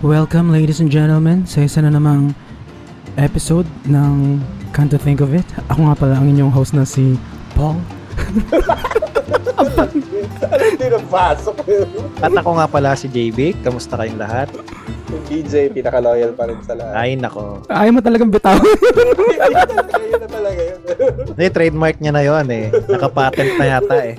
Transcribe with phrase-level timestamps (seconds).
[0.00, 2.32] Welcome ladies and gentlemen sa isa na namang
[3.20, 4.40] episode ng
[4.72, 5.44] Can't to Think of It.
[5.68, 7.20] Ako nga pala ang inyong host na si
[7.52, 7.76] Paul.
[10.50, 11.88] Ano hindi napasok yun?
[12.24, 13.60] At ako nga pala si JB.
[13.60, 14.48] Kamusta kayong lahat?
[15.12, 16.96] Yung DJ, pinaka-loyal pa rin sa lahat.
[16.96, 17.60] Ay, nako.
[17.68, 18.56] Ayaw mo talagang bitaw.
[20.00, 20.80] Ayun na talaga yun.
[21.36, 22.72] Hindi, trademark niya na yon eh.
[22.88, 24.16] Nakapatent na yata eh.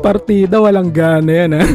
[0.00, 1.62] Partida, walang gana yan ha.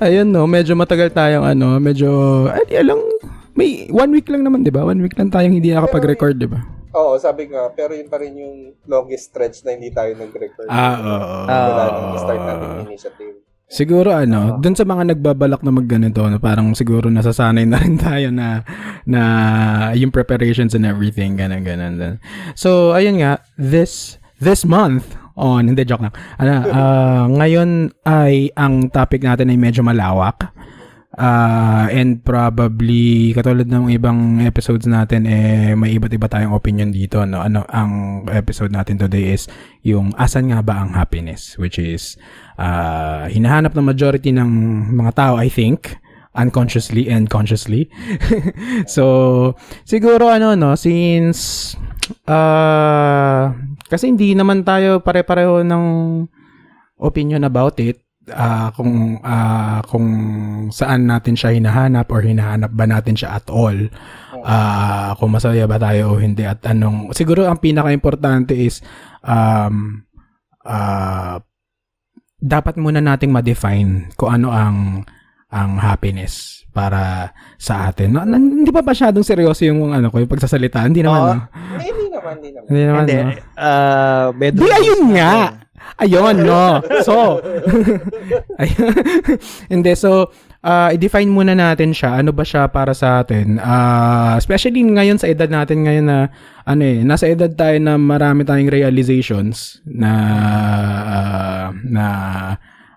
[0.00, 2.08] Ayun no, medyo matagal tayong ano, medyo,
[2.48, 2.98] ay lang,
[3.52, 4.82] may one week lang naman, di ba?
[4.82, 6.60] One week lang tayong hindi nakapag-record, di ba?
[6.90, 10.66] Oo, sabi nga, pero yun pa rin yung longest stretch na hindi tayo nag-record.
[10.66, 11.36] Ah, oo.
[11.46, 11.88] Wala Ah.
[11.92, 13.34] nang start natin yung initiative.
[13.70, 18.34] Siguro ano, dun sa mga nagbabalak na magganito, no, parang siguro nasasanay na rin tayo
[18.34, 18.66] na
[19.06, 19.22] na
[19.94, 22.18] yung preparations and everything, ganun ganun.
[22.58, 26.14] So, ayun nga, this this month on, hindi joke lang.
[26.36, 30.52] Ano, ah, ngayon ay ang topic natin ay medyo malawak.
[31.18, 37.26] Ah, and probably katulad ng ibang episodes natin eh may iba't iba tayong opinion dito
[37.26, 39.50] no ano ang episode natin today is
[39.82, 42.14] yung asan nga ba ang happiness which is
[42.62, 44.48] ah, hinahanap ng majority ng
[44.94, 45.98] mga tao I think
[46.38, 47.90] unconsciously and consciously
[48.86, 51.74] so siguro ano no since
[52.26, 53.54] ah
[53.90, 55.84] kasi hindi naman tayo pare-pareho ng
[57.00, 58.00] opinion about it.
[58.30, 60.06] Ah kung ah kung
[60.70, 63.76] saan natin siya hinahanap or hinahanap ba natin siya at all.
[64.46, 68.84] Ah kung masaya ba tayo o hindi at anong siguro ang pinaka-importante is
[69.26, 70.06] um
[70.62, 71.42] ah
[72.40, 75.04] dapat muna nating ma-define kung ano ang
[75.50, 78.14] ang happiness para sa atin.
[78.14, 80.86] No, hindi pa masyadong seryoso yung ano ko, yung pagsasalita.
[80.86, 81.20] Hindi naman.
[81.20, 81.34] Oo.
[81.34, 81.44] no?
[81.50, 82.66] Hindi, hindi naman, hindi naman.
[82.70, 83.02] Hindi naman.
[83.04, 83.16] Hindi.
[83.18, 83.30] no?
[83.58, 85.34] ah bedroom Di, ayun nga.
[86.00, 86.64] Ayun, no.
[87.06, 87.42] So,
[88.62, 88.92] ayun.
[89.68, 90.30] hindi, so,
[90.64, 92.20] uh, i-define muna natin siya.
[92.20, 93.60] Ano ba siya para sa atin?
[93.60, 96.18] Ah, especially ngayon sa edad natin ngayon na,
[96.64, 100.12] ano eh, nasa edad tayo na marami tayong realizations na,
[101.04, 102.04] ah, na,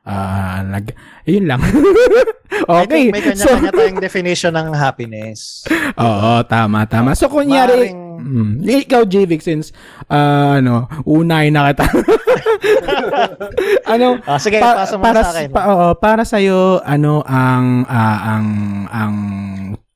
[0.06, 0.94] ah, nag,
[1.28, 1.60] yun lang.
[2.64, 2.88] I okay.
[2.88, 5.64] think may kanya-kanya tayong definition ng happiness.
[5.96, 7.12] Oo, tama, tama.
[7.14, 8.52] So, kunyari, Maring- mm,
[8.84, 9.68] ikaw, JVIC, since,
[10.08, 11.84] ah, ano, unay na kita.
[13.94, 15.48] ano, Ah, sige, pa- pasa mo para, sa akin.
[15.52, 18.48] Pa, oo, para sa'yo, ano, ang, ah, ang,
[18.88, 19.16] ang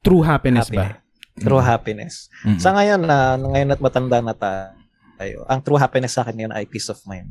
[0.03, 0.95] true happiness ba?
[0.95, 1.05] Happiness.
[1.37, 2.15] True happiness.
[2.41, 2.57] Mm.
[2.57, 6.65] Sa ngayon na, ngayon at matanda na tayo, ang true happiness sa akin ngayon ay
[6.65, 7.29] peace of mind.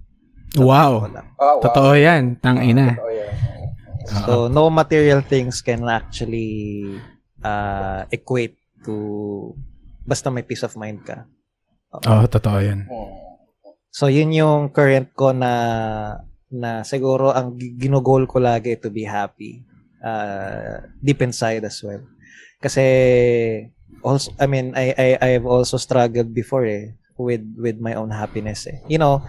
[0.54, 1.10] Wow.
[1.10, 1.26] Wala.
[1.36, 1.60] Ah, wow.
[1.60, 2.38] Totoo yan.
[2.38, 2.94] Tang ina.
[2.94, 3.34] Totoo yan.
[4.06, 6.94] So, no material things can actually
[7.42, 8.56] uh, equate
[8.86, 9.52] to
[10.06, 11.26] basta may peace of mind ka.
[11.90, 12.86] Oo, totoo yan.
[13.90, 15.52] So, yun yung current ko na
[16.46, 19.66] na siguro ang gi- ginugol ko lagi to be happy
[19.98, 22.06] uh, deep inside as well.
[22.62, 22.84] Kasi
[24.06, 28.70] also I mean I I I've also struggled before eh with with my own happiness
[28.70, 28.78] eh.
[28.86, 29.26] You know,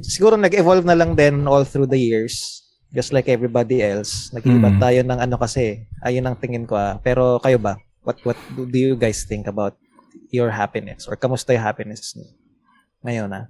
[0.00, 4.32] siguro nag-evolve na lang din all through the years just like everybody else.
[4.32, 4.80] Nag-iba Mm.
[4.80, 5.84] tayo ng ano kasi.
[6.00, 6.96] Ayun ang tingin ko ah.
[6.98, 7.76] Pero kayo ba?
[8.02, 9.76] What what do do you guys think about
[10.32, 12.28] your happiness or kamusta yung happiness niyo
[13.04, 13.46] ngayon ah?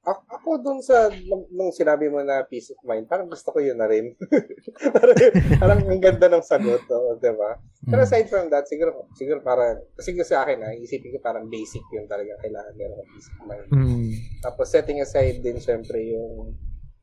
[0.00, 3.60] A- ako dun sa, nung, nung sinabi mo na peace of mind, parang gusto ko
[3.60, 4.16] yun na rin.
[4.96, 5.16] parang,
[5.60, 7.60] parang ang ganda ng sagot, oh, di ba?
[7.84, 8.06] Pero Mm.
[8.08, 12.08] aside from that, siguro, siguro para, kasi sa akin, ah, isipin ko parang basic yun
[12.08, 13.68] talaga, kailangan meron ng peace of mind.
[13.70, 14.08] Mm.
[14.40, 16.56] Tapos setting aside din syempre yung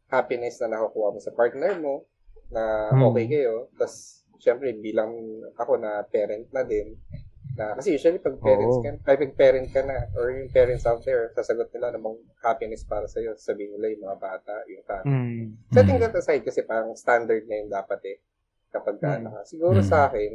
[0.08, 2.08] happiness na nakukuha mo sa partner mo,
[2.48, 3.04] na Hmm.
[3.12, 3.68] okay kayo.
[3.76, 5.12] Tapos syempre bilang
[5.58, 6.96] ako na parent na din,
[7.58, 8.86] na kasi usually pag parents Oo.
[8.86, 12.86] ka, ay pag parent ka na, or yung parents out there, sasagot nila namang happiness
[12.86, 15.10] para sa'yo, sabihin nila yung mga bata, yung family.
[15.10, 15.46] Mm.
[15.74, 16.04] Setting Mm.
[16.06, 18.18] that aside kasi parang standard na yun dapat eh.
[18.70, 19.18] Kapag ka, Mm.
[19.18, 19.42] ano ka.
[19.50, 19.90] Siguro Mm.
[19.90, 20.32] sa akin,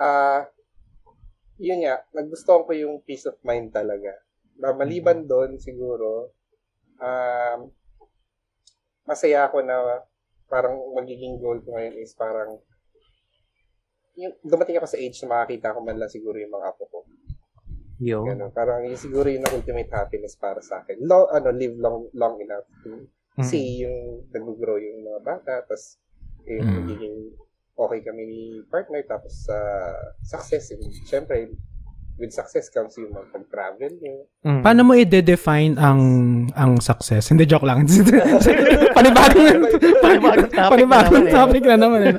[0.00, 0.48] ah,
[1.60, 4.16] yun nga, nagustuhan ko yung peace of mind talaga.
[4.56, 6.32] Ma- Maliban doon, siguro,
[6.96, 7.68] um,
[9.04, 10.04] masaya ako na
[10.50, 12.58] parang magiging goal ko ngayon is parang
[14.18, 16.98] yung, dumating ako sa age na makakita ko man lang siguro yung mga apo ko.
[18.00, 18.24] Yo.
[18.24, 18.50] Ganun.
[18.52, 21.04] Parang yun siguro yung ultimate happiness para sa akin.
[21.04, 23.06] Long, ano, live long, long enough to
[23.38, 23.46] Mm.
[23.46, 25.96] see yung nag-grow yung mga bata, tapos
[26.44, 26.76] yung Mm.
[26.82, 27.18] magiging
[27.78, 29.56] okay kami ni partner, tapos sa
[30.20, 31.54] success, and syempre,
[32.20, 34.28] with success comes yung pag-travel nyo.
[34.44, 34.60] Mm.
[34.60, 36.00] Paano mo i-define ang
[36.52, 37.32] ang success?
[37.32, 37.88] Hindi joke lang.
[38.96, 39.64] panibagong
[40.04, 41.34] Panibagong topic panibagong na naman eh.
[41.40, 42.00] topic na naman.
[42.04, 42.14] eh.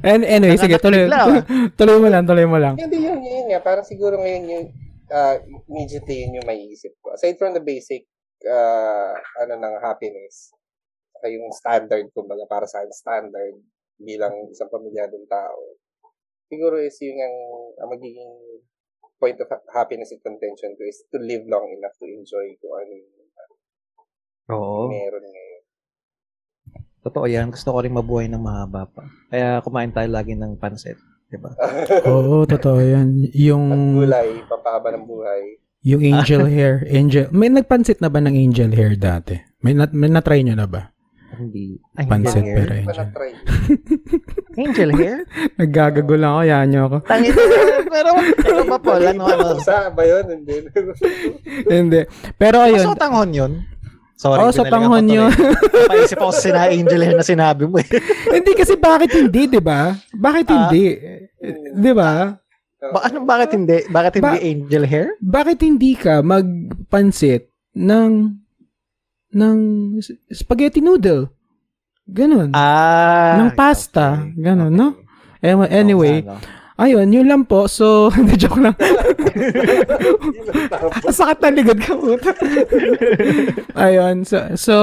[0.00, 1.04] And anyway, sige, tuloy.
[1.78, 2.80] Tuloy mo lang, tuloy mo lang.
[2.80, 3.60] Hindi yun, yun nga.
[3.60, 4.66] Parang siguro ngayon yung
[5.12, 5.36] uh,
[5.68, 7.12] immediately yun yung maiisip ko.
[7.12, 8.08] Aside from the basic
[8.48, 9.12] uh,
[9.44, 10.54] ano ng happiness,
[11.12, 13.56] saka yung standard, kumbaga para sa akin, standard
[14.00, 15.60] bilang isang pamilyadong tao,
[16.50, 17.36] siguro is yung ang,
[17.82, 18.32] ang magiging
[19.24, 22.92] point of happiness and contention ko is to live long enough to enjoy kung ano
[22.92, 23.12] yung
[24.52, 24.92] Oo.
[24.92, 25.62] meron ngayon.
[27.00, 27.48] Totoo yan.
[27.48, 29.08] Gusto ko rin mabuhay ng mahaba pa.
[29.32, 31.00] Kaya kumain tayo lagi ng pansit.
[31.32, 31.56] Diba?
[32.12, 33.24] Oo, totoo yan.
[33.32, 35.42] Yung, At gulay, papahaba ng buhay.
[35.80, 36.84] yung angel hair.
[36.84, 39.40] Angel, may nagpansit na ba ng angel hair dati?
[39.64, 40.92] May, na, may na-try nyo na ba?
[41.34, 41.80] Hindi.
[41.96, 43.08] Pansit pero angel.
[44.64, 45.16] Angel hair?
[45.56, 46.96] Naggagago lang ako, yan nyo ako.
[47.08, 47.32] Tangin
[47.94, 49.46] Pero, ito pa po, ano, ano.
[49.60, 50.24] Sa ba yun?
[50.26, 50.54] Hindi.
[51.64, 52.00] Hindi.
[52.34, 53.52] Pero ayun, Kaso tanghon yun.
[54.14, 55.30] Sorry, sa binalingan tanghon yun.
[55.84, 57.88] Napaisip ako sa sina Angel hair na sinabi mo eh.
[58.36, 59.94] hindi kasi bakit hindi, di ba?
[60.10, 60.54] Bakit Ah.
[60.66, 60.84] hindi?
[61.74, 62.30] Di ba?
[62.84, 63.78] Ba, ano, bakit hindi?
[63.86, 65.06] Bakit hindi Ba- angel hair?
[65.18, 68.12] Bakit hindi ka magpansit ng
[69.34, 69.58] ng
[70.28, 71.32] spaghetti noodle?
[72.04, 72.52] Ganon.
[72.52, 73.40] Ah.
[73.40, 74.20] ng pasta.
[74.20, 74.36] okay.
[74.36, 74.88] Ganon, no?
[75.40, 76.20] Eh, Anyway.
[76.76, 77.66] Ayun, yun lang po.
[77.66, 78.74] So, hindi joke lang.
[81.10, 82.30] Sakit na likod ka puta.
[83.76, 84.74] ayun, so, so,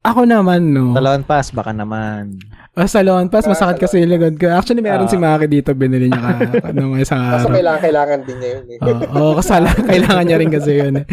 [0.00, 0.92] ako naman, no.
[0.92, 2.38] Talon pass, baka naman.
[2.72, 4.46] Ah, sa lawn pass, masakit kasi yung likod ko.
[4.48, 5.10] Actually, meron Ah.
[5.10, 6.30] si Maki dito, binili niya ka,
[6.70, 7.52] ano, isang Kaso araw.
[7.52, 8.78] kailangan, kailangan din niya yun eh.
[9.10, 10.94] Oo, oh, kasala, kailangan niya rin kasi yun.
[10.96, 11.06] eh.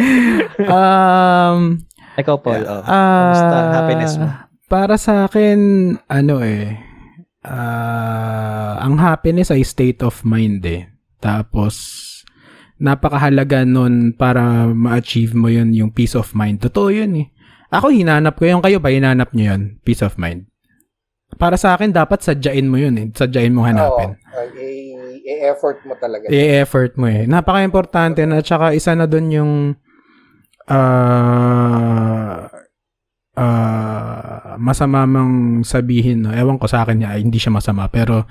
[0.61, 1.81] Um,
[2.15, 2.61] Ikaw, Paul.
[2.63, 2.81] oh.
[2.81, 4.27] ah, Kamusta happiness mo?
[4.65, 5.57] Para sa akin,
[6.05, 6.77] ano eh,
[7.45, 10.89] ah, ang happiness ay state of mind eh.
[11.21, 11.77] Tapos,
[12.81, 16.59] napakahalaga nun para ma-achieve mo yun, yung peace of mind.
[16.59, 17.27] Totoo yun eh.
[17.71, 18.61] Ako, hinanap ko yun.
[18.61, 19.61] Kayo ba, hinanap nyo yun?
[19.81, 20.45] Peace of mind.
[21.35, 23.05] Para sa akin, dapat sadyain mo yun eh.
[23.11, 24.15] Sadyain mo hanapin.
[24.15, 24.53] Oo.
[24.61, 24.95] I-
[25.25, 26.29] i-effort mo talaga.
[26.29, 27.25] I-effort mo eh.
[27.25, 29.51] Napaka-importante na at saka isa na doon yung
[30.65, 32.49] ah
[33.35, 36.31] ah, masama mang sabihin, no?
[36.31, 38.23] ewan ko sa akin niya, hindi siya masama, pero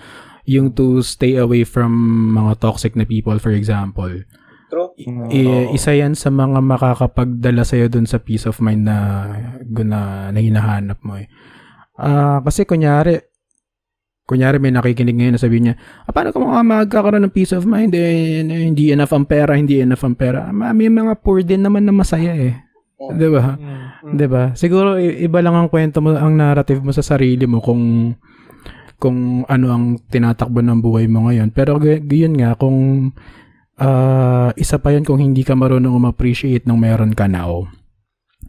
[0.45, 1.93] yung to stay away from
[2.33, 4.11] mga toxic na people, for example,
[4.69, 4.91] True.
[5.31, 8.97] i- isa yan sa mga makakapagdala sa'yo dun sa peace of mind na,
[9.65, 11.29] na, na hinahanap mo eh.
[11.95, 13.21] Ah, kasi kunyari,
[14.25, 15.75] kunyari may nakikinig ngayon na sabihin niya,
[16.05, 17.93] ah, paano ka mga magkakaroon ng peace of mind?
[17.93, 20.49] Eh, hindi enough ang pera, hindi enough ang pera.
[20.49, 22.64] Ah, May mga poor din naman na masaya eh.
[23.11, 23.19] Mm.
[23.19, 23.45] Di ba?
[23.57, 24.15] Mm.
[24.17, 24.43] 'Di ba?
[24.57, 28.15] Siguro iba lang ang kwento mo, ang narrative mo sa sarili mo kung
[29.01, 31.53] kung ano ang tinatakbo ng buhay mo ngayon.
[31.53, 33.11] Pero g- yun nga kung
[33.77, 37.69] ah, isa pa yun kung hindi ka marunong um-appreciate ng meron ka now.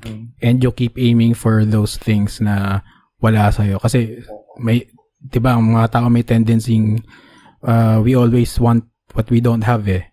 [0.05, 0.23] Mm.
[0.39, 2.85] And you keep aiming for those things na
[3.19, 4.21] wala sa kasi
[4.61, 4.85] may
[5.19, 6.77] 'di ba ang mga tao may tendency
[7.65, 8.85] uh, we always want
[9.17, 10.05] what we don't have eh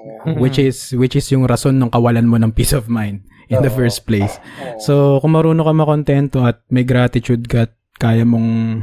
[0.00, 0.40] Mm.
[0.40, 3.20] which is which is yung rason ng kawalan mo ng peace of mind
[3.50, 4.38] in the first place.
[4.78, 8.80] So, kung marunong ka makontento at may gratitude ka at kaya mong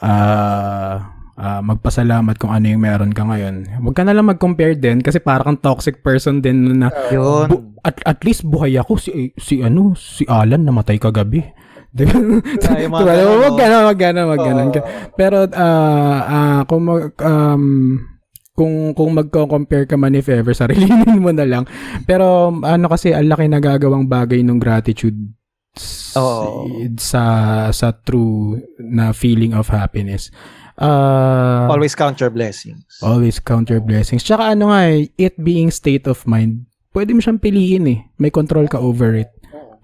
[0.00, 3.78] ah ah, magpasalamat kung ano yung meron ka ngayon.
[3.84, 7.46] Huwag ka na lang mag-compare din kasi parang kang toxic person din na Yun.
[7.46, 11.42] bu- at, at least buhay ako si si ano si Alan namatay kagabi.
[11.96, 12.20] Di ba?
[12.60, 13.14] Kaya yung mga Diba?
[13.16, 13.56] ganun, Wag no?
[13.56, 14.62] gana, wag gana, wag gana.
[14.66, 14.80] Oo.
[15.14, 17.64] Pero ah ah, kung mag, um,
[18.58, 21.62] kung kung magko-compare ka man if ever sarilinin mo na lang.
[22.02, 25.14] Pero ano kasi ang laki nagagawang bagay ng gratitude
[26.18, 26.66] Oo.
[26.98, 27.22] sa
[27.70, 30.34] sa true na feeling of happiness.
[30.74, 32.82] Uh, Always count your blessings.
[33.02, 34.22] always count your blessings.
[34.22, 37.98] Tsaka ano nga eh, it being state of mind, pwede mo siyang piliin eh.
[38.14, 39.30] May control ka over it.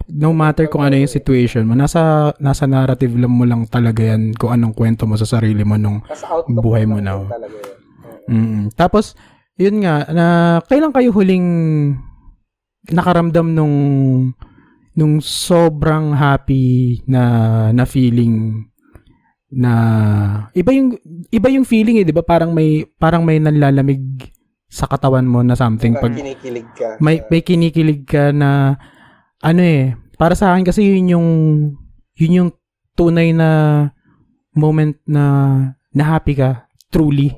[0.06, 4.38] No matter kung ano yung situation mo, nasa nasa narrative lang mo lang talaga yan
[4.38, 5.99] kung anong kwento mo sa sarili mo nung
[6.46, 7.26] buhay mo now.
[7.26, 7.83] Talaga yun.
[8.28, 8.73] Mm.
[8.75, 9.14] Tapos,
[9.54, 10.26] yun nga, na
[10.66, 11.47] kailan kayo huling
[12.90, 13.76] nakaramdam nung
[14.95, 17.23] nung sobrang happy na
[17.75, 18.62] na feeling
[19.50, 19.73] na
[20.54, 20.99] iba yung
[21.31, 22.23] iba yung feeling eh, 'di ba?
[22.26, 24.31] Parang may parang may nanlalamig
[24.66, 26.99] sa katawan mo na something Pag kinikilig ka.
[26.99, 28.75] may may kinikilig ka na
[29.38, 31.28] ano eh, para sa akin kasi yun yung
[32.19, 32.50] yun yung
[32.99, 33.50] tunay na
[34.54, 35.23] moment na
[35.95, 37.35] na happy ka truly.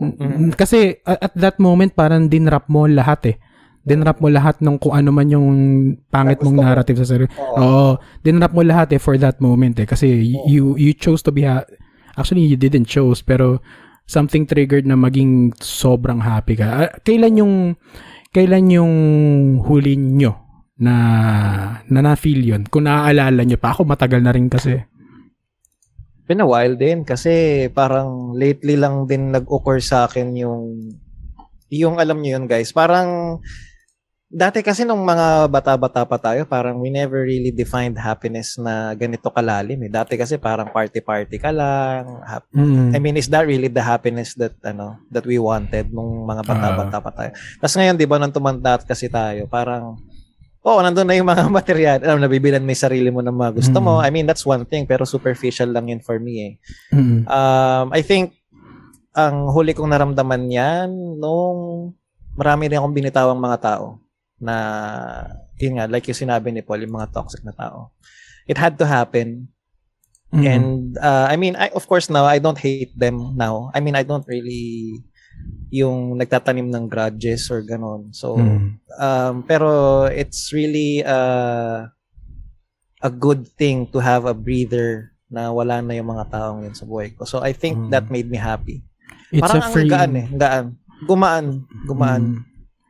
[0.00, 0.16] Mm.
[0.16, 3.36] Mm, Kasi at that moment parang dinrap mo lahat eh.
[3.80, 5.48] Dinrap mo lahat ng kung ano man yung
[6.06, 6.62] pangit mong mo.
[6.62, 7.28] narrative sa sarili.
[7.32, 7.56] Oo.
[7.56, 7.88] Oo,
[8.20, 11.44] dinrap mo lahat eh for that moment eh kasi y- you you chose to be
[11.44, 11.64] ha-
[12.12, 13.60] actually you didn't chose pero
[14.04, 16.66] something triggered na maging sobrang happy ka.
[16.66, 17.54] Ah, Kailan yung
[18.30, 18.94] kailan yung
[19.60, 20.32] huli nyo
[20.76, 20.94] na
[21.84, 22.62] na na-feel yun?
[22.64, 24.80] Kung naaalala nyo pa ako matagal na rin kasi.
[26.30, 30.94] Been a while din kasi parang lately lang din nag-occur sa akin yung
[31.74, 33.42] yung alam niyo yun guys, parang
[34.30, 39.26] dati kasi nung mga bata-bata pa tayo, parang we never really defined happiness na ganito
[39.26, 39.82] kalalim.
[39.82, 39.90] Eh.
[39.90, 42.06] Dati kasi parang party-party ka lang.
[42.22, 42.94] Hap- Mm.
[42.94, 47.02] I mean, is that really the happiness that ano that we wanted nung mga bata-bata
[47.02, 47.30] pa tayo?
[47.58, 49.98] Tapos ngayon, di ba, nung tumanda kasi tayo, parang,
[50.60, 51.98] oo, nandun na yung mga material.
[52.04, 54.00] Alam, nabibilan mo yung sarili mo ng mga gusto mo.
[54.00, 54.04] Mm.
[54.04, 56.52] I mean, that's one thing, pero superficial lang yun for me eh.
[56.92, 57.24] Mm.
[57.24, 58.36] Um, I think,
[59.10, 60.88] ang huli kong naramdaman yan
[61.18, 61.90] nung
[62.38, 63.98] marami rin akong binitawang mga tao
[64.38, 64.54] na,
[65.58, 67.90] yun nga, like yung sinabi ni Paul, yung mga toxic na tao.
[68.46, 69.50] It had to happen.
[70.30, 70.44] Mm.
[70.46, 73.74] And, uh, I mean, I, of course now, I don't hate them now.
[73.74, 75.02] I mean, I don't really
[75.70, 78.10] yung nagtatanim ng grudges or ganon.
[78.10, 78.82] So, Mm.
[78.96, 79.70] um, pero
[80.06, 81.86] it's really uh,
[82.98, 86.82] a good thing to have a breather na wala na yung mga taong yun sa
[86.82, 87.22] buhay ko.
[87.22, 87.90] So, I think Mm.
[87.90, 88.82] that made me happy.
[89.30, 90.26] It's Parang a ang free gaan eh.
[90.28, 90.66] Gaan.
[91.06, 91.46] Gumaan.
[91.86, 92.22] Gumaan.
[92.36, 92.38] Mm.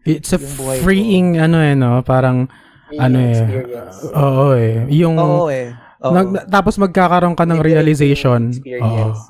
[0.09, 0.83] It's a buhay ko.
[0.83, 2.49] freeing ano eh no, parang
[2.89, 3.37] Yung ano eh.
[3.37, 3.97] experience.
[4.11, 4.75] Oo eh.
[4.91, 5.77] Yung Oo eh.
[6.01, 6.11] Oo.
[6.11, 8.49] nag- tapos magkakaroon ka ng realization.
[8.49, 8.57] Oo.
[8.57, 9.21] Experience.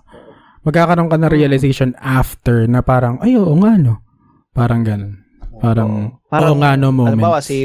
[0.60, 4.04] Magkakaroon ka ng realization after na parang ay oo nga no.
[4.52, 5.20] Parang ganun.
[5.60, 7.20] Parang, Parang, oo nga no moment.
[7.20, 7.58] Halimbawa, si,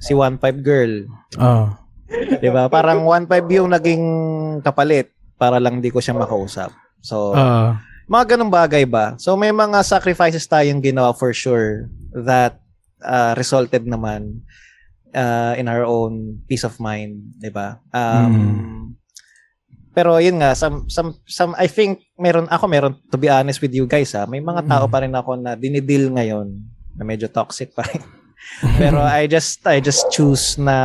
[0.00, 1.04] si 1.5 girl.
[1.36, 1.68] Oh.
[2.42, 2.72] Di ba?
[2.72, 3.28] Parang 1.5
[3.60, 4.04] yung naging
[4.64, 6.72] kapalit para lang di ko siya makausap.
[7.04, 7.76] So, Oo.
[8.08, 9.14] mga ganung bagay ba?
[9.20, 12.58] So, may mga sacrifices tayong ginawa for sure that
[13.04, 14.42] uh, resulted naman
[15.12, 17.78] uh, in our own peace of mind, di ba?
[17.92, 18.84] Um, Mm.
[19.98, 23.74] Pero yun nga, some, some, some, I think, meron, ako meron, to be honest with
[23.74, 24.92] you guys ha, may mga tao Mm.
[24.94, 26.54] pa rin ako na dinidil ngayon
[26.94, 27.98] na medyo toxic pa rin.
[28.78, 30.78] Pero I just, I just choose na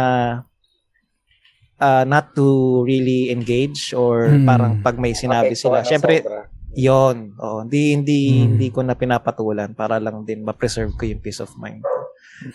[1.78, 2.46] uh, not to
[2.84, 4.50] really engage or Mm.
[4.50, 6.02] parang pag may sinabi Apektuhan sila.
[6.02, 6.50] sobra.
[6.74, 8.44] yon oh, hindi, hindi, Mm.
[8.50, 11.86] hindi ko na pinapatulan para lang din ma-preserve ko yung peace of mind.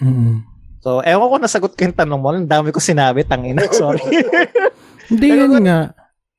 [0.02, 0.42] Mm.
[0.82, 2.30] So, ewan ko nasagot ko yung tanong mo.
[2.30, 3.62] Ang dami ko sinabi, tangina.
[3.70, 4.02] Sorry.
[5.10, 5.90] Hindi yun nga.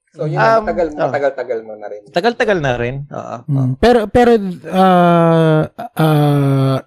[0.09, 1.05] So, yun, Um, matagal, oh.
[1.05, 2.01] matagal-tagal mo na rin.
[2.09, 3.05] Tagal-tagal na rin.
[3.13, 3.35] Oo.
[3.45, 3.71] Mm.
[3.77, 6.77] Pero pero uh, uh,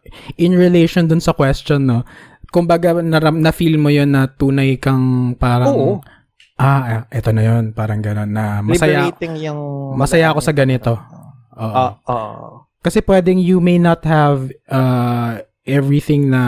[0.42, 2.02] in relation dun sa question no,
[2.50, 5.90] kumbaga naram na feel mo yon na tunay kang parang Oo.
[6.58, 9.60] ah eto na yon parang gano'n na masaya Liberating yung...
[9.96, 10.98] masaya ako sa ganito.
[11.56, 11.72] Oo.
[11.72, 11.90] Oo.
[12.10, 12.50] Oo.
[12.82, 16.42] Kasi pwedeng you may not have uh, everything na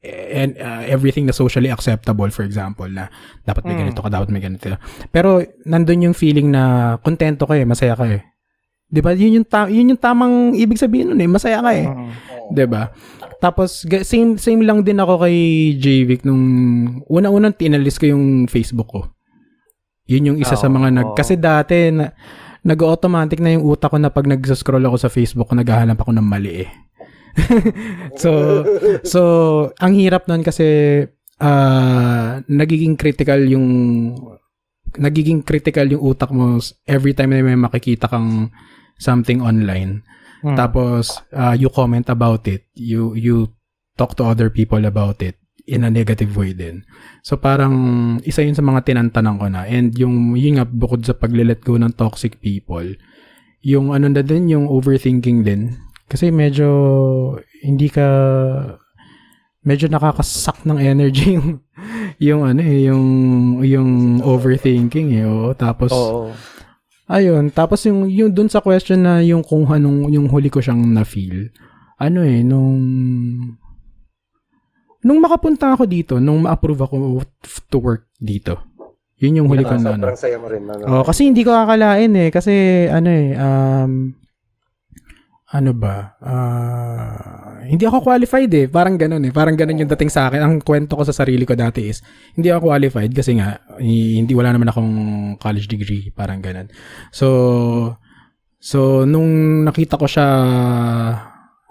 [0.00, 3.10] and uh, everything na socially acceptable for example na
[3.42, 3.82] dapat may Mm.
[3.84, 4.70] ganito ka dapat may ganito
[5.08, 6.62] pero nandun yung feeling na
[6.98, 8.22] kontento ka eh masaya ka eh
[8.86, 11.86] 'di ba yun yung ta- yun yung tamang ibig sabihin nun eh masaya ka eh
[11.86, 12.10] Mm.
[12.48, 12.94] 'di ba
[13.38, 15.36] tapos same same lang din ako kay
[15.74, 16.42] JVic nung
[17.06, 19.00] una-unang tinalis ko yung Facebook ko
[20.06, 21.14] yun yung isa sa Oo, mga nag oo.
[21.14, 22.14] kasi dati na
[22.64, 26.26] nag-automatic na yung utak ko na pag nag-scroll ako sa Facebook ko naghahanap ako ng
[26.26, 26.70] mali eh.
[28.22, 28.30] so
[29.04, 29.20] so
[29.78, 31.02] ang hirap nun kasi
[31.40, 33.68] ah, nagiging critical yung
[34.96, 36.56] nagiging critical yung utak mo
[36.88, 38.48] every time na may makikita kang
[38.96, 40.02] something online.
[40.42, 40.56] Mm.
[40.56, 42.64] Tapos uh, you comment about it.
[42.74, 43.52] You you
[43.98, 45.36] talk to other people about it
[45.68, 46.86] in a negative way din.
[47.20, 47.74] So parang
[48.24, 49.68] isa yun sa mga tinantanan ko na.
[49.68, 52.96] And yung yun nga bukod sa paglilet go ng toxic people,
[53.60, 55.76] yung ano na din yung overthinking din.
[56.08, 56.68] Kasi medyo
[57.62, 58.08] hindi ka
[59.62, 61.60] medyo nakakasak ng energy yung
[62.18, 63.06] yung ano eh yung
[63.62, 63.90] yung
[64.24, 65.24] overthinking eh.
[65.28, 65.52] Oo.
[65.54, 66.32] Tapos Oo.
[67.08, 70.92] Ayun, tapos yung yung dun sa question na yung kung anong yung huli ko siyang
[70.92, 71.48] na-feel.
[71.96, 72.76] Ano eh nung
[75.00, 76.96] nung makapunta ako dito, nung ma-approve ako
[77.70, 78.60] to work dito.
[79.18, 80.04] Yun yung huli ko Ah, na ano.
[80.04, 80.62] sobrang saya mo rin.
[80.68, 80.82] Ano?
[80.84, 82.52] Oh, kasi hindi ko akalain eh kasi
[82.86, 83.92] ano eh um
[85.48, 86.12] ano ba?
[86.20, 88.66] Ah, hindi ako qualified eh.
[88.68, 89.32] Parang ganun eh.
[89.32, 90.44] Parang ganun yung dating sa akin.
[90.44, 92.04] Ang kwento ko sa sarili ko dati is,
[92.36, 94.92] hindi ako qualified kasi nga, hi- hindi wala naman akong
[95.40, 96.12] college degree.
[96.12, 96.68] Parang ganun.
[97.08, 97.96] So,
[98.60, 100.28] so, nung nakita ko siya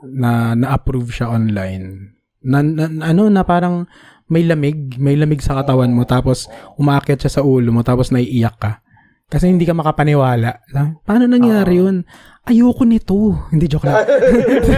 [0.10, 3.86] na na-approve siya online, na, na, ano, na parang
[4.28, 6.50] may lamig, may lamig sa katawan mo, tapos
[6.82, 8.82] umakyat siya sa ulo mo, tapos naiiyak ka.
[9.28, 10.64] Kasi hindi ka makapaniwala.
[11.04, 12.08] Paano nangyari yun?
[12.48, 13.36] Ayoko nito.
[13.52, 14.08] Hindi, joke lang.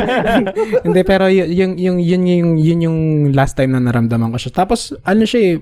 [0.86, 2.98] hindi, pero y- yung, yung, yun, yung, yun yung
[3.38, 4.66] last time na naramdaman ko siya.
[4.66, 5.56] Tapos, ano siya eh,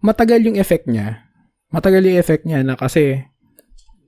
[0.00, 1.20] matagal yung effect niya.
[1.68, 3.20] Matagal yung effect niya na kasi,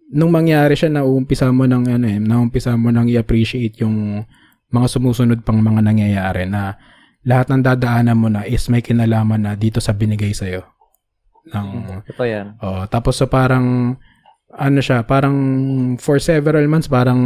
[0.09, 4.25] nung mangyari siya, nauumpisa mo ng, ano eh, nauumpisa mo ng i-appreciate yung
[4.73, 6.81] mga sumusunod pang mga nangyayari na
[7.27, 10.63] lahat ng dadaanan mo na is may kinalaman na dito sa binigay sa'yo.
[11.53, 11.69] Ng,
[12.07, 12.59] Ito yan.
[12.63, 13.99] Oh, tapos so parang
[14.55, 15.37] ano siya, parang
[15.99, 17.21] for several months parang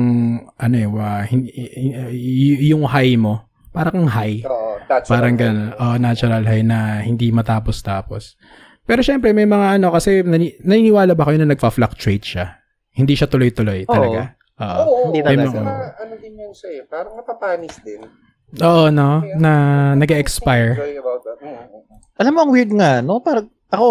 [0.57, 4.43] ano eh, wa, hin- y- y- yung high mo parang high.
[4.45, 5.07] Oo, natural.
[5.07, 5.69] Parang ganun.
[5.79, 8.35] Oh, natural high na hindi matapos-tapos.
[8.83, 12.47] Pero syempre, may mga ano, kasi nani, naniniwala ba kayo na nagpa-fluctuate siya?
[12.91, 13.95] Hindi siya tuloy-tuloy Oo.
[13.95, 14.35] talaga.
[14.59, 14.83] Oo.
[14.83, 15.59] Oo, Hindi hindi talaga.
[15.63, 15.87] talaga.
[16.03, 16.83] ano din yan siya eh.
[16.91, 18.03] Parang napapanis din.
[18.59, 19.23] Oo, no?
[19.39, 19.53] Na
[19.95, 21.39] about that.
[21.39, 22.19] Mm, mm, mm.
[22.19, 23.23] Alam mo, ang weird nga, no?
[23.23, 23.87] Parang ako,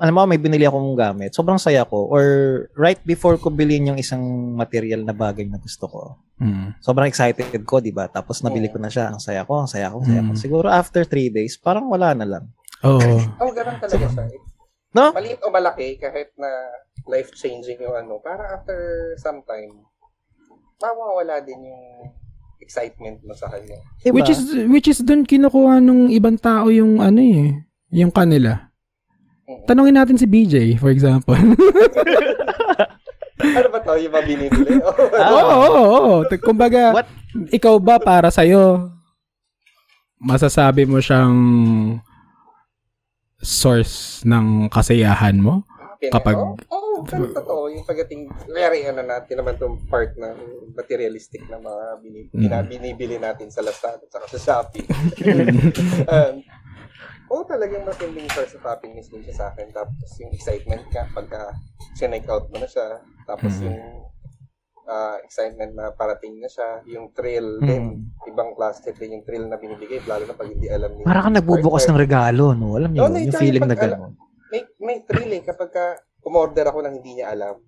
[0.00, 1.36] alam mo, may binili akong gamit.
[1.36, 2.08] Sobrang saya ko.
[2.08, 2.24] Or
[2.72, 4.24] right before ko bilhin yung isang
[4.56, 6.00] material na bagay na gusto ko.
[6.40, 6.80] Mm.
[6.80, 8.08] Sobrang excited ko, di ba?
[8.08, 9.12] Tapos nabili ko na siya.
[9.12, 10.32] Ang saya ko, ang saya ko, ang saya ko.
[10.32, 10.40] Mm.
[10.40, 12.48] Siguro after three days, parang wala na lang.
[12.80, 13.20] Oo.
[13.44, 14.24] Oh, ganun talaga siya.
[14.96, 15.12] No?
[15.12, 16.48] Maliit o malaki, kahit na
[17.04, 18.80] life-changing yung ano, parang after
[19.20, 19.84] some time,
[20.80, 21.84] mawawala din yung
[22.64, 23.76] excitement mo sa kanya.
[24.00, 24.16] Diba?
[24.16, 28.69] Which is which is doon kinukuha nung ibang tao yung ano eh, yung kanila.
[29.64, 31.34] Tanungin natin si BJ, for example.
[33.40, 33.96] ano ba to?
[33.96, 34.72] Yung mga binibili?
[34.80, 34.94] Oh.
[35.34, 35.82] Oo, oo,
[36.20, 36.38] oo.
[36.38, 37.08] Kumbaga, What?
[37.50, 38.90] ikaw ba para sa'yo,
[40.20, 41.34] masasabi mo siyang
[43.40, 45.64] source ng kasiyahan mo?
[46.00, 47.68] Kapag- Oo, oh, pero totoo.
[47.68, 50.32] Yung pagdating, very ano natin naman itong part na
[50.72, 52.64] materialistic na mga binib, Mm.
[52.66, 54.84] binibili natin sa Lazada at sa Shopee.
[56.12, 56.34] um,
[57.30, 59.70] Oo, talagang matinding source of happiness din siya sa akin.
[59.70, 61.54] Tapos yung excitement ka pagka
[61.94, 62.98] sinake out mo na siya.
[63.24, 63.64] Tapos Mm.
[63.64, 63.78] yung
[64.84, 66.82] ah, excitement na parating na siya.
[66.84, 67.64] Yung thrill Mm.
[67.64, 67.84] din.
[68.26, 70.02] Ibang klase din yung thrill na binibigay.
[70.02, 71.06] Lalo na pag hindi alam niya.
[71.06, 72.74] Parang kang nagbubukas ng regalo, no?
[72.74, 74.12] Alam niyo, yun, yung tsaka feeling yung na pag- gano'n.
[74.50, 75.84] may may thrill eh kapag ka
[76.20, 77.62] umorder ako ng hindi niya alam.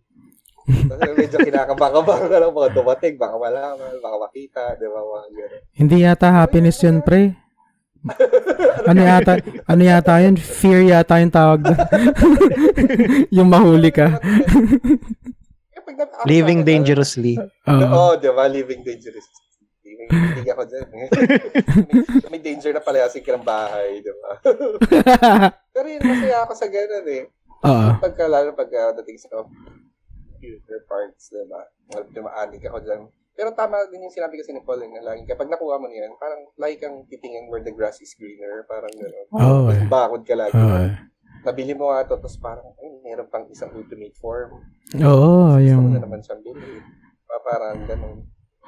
[0.63, 5.27] Kasi medyo kinakabaka-baka ka lang baka dumating, baka malaman, baka makita, di ba, mga.
[5.75, 7.39] Hindi yata happiness yun, pre.
[8.83, 9.33] Ano yata,
[9.65, 10.35] ano yata yun?
[10.35, 11.61] Fear yata yung tawag
[13.37, 14.19] yung mahuli ka.
[16.25, 17.39] Living dangerously.
[17.69, 17.87] Oo.
[17.91, 19.27] Oh, di ba, living dangerous.
[19.83, 20.87] Living, hindi ako dyan.
[20.89, 20.97] eh.
[20.97, 21.09] may,
[22.33, 24.31] may danger na palayasin ka ng bahay, di ba?
[25.71, 27.23] Pero yun, masaya ako sa gano'n eh.
[27.63, 27.89] Oo.
[27.99, 29.43] Pagka, lalo pag uh, dating sa
[30.43, 31.63] computer parts, di ba?
[31.95, 33.03] Well, Dumaanig ako dyan.
[33.33, 36.19] Pero tama din yung sinabi kasi ni Paul, eh, na laging kapag nakuha mo niyan,
[36.19, 39.27] parang lagi kang titingin where the grass is greener, parang gano'n.
[39.39, 39.87] Oo, eh.
[39.87, 40.53] Bakod ka lagi.
[40.53, 40.91] Oo.
[41.47, 44.61] Nabili mo nga ito, tapos parang, ay, meron pang isang ultimate form.
[45.01, 45.81] Oo, Gusto yung...
[45.89, 46.83] mo na naman siyang bilhin.
[47.25, 48.19] Pa- Parang gano'n.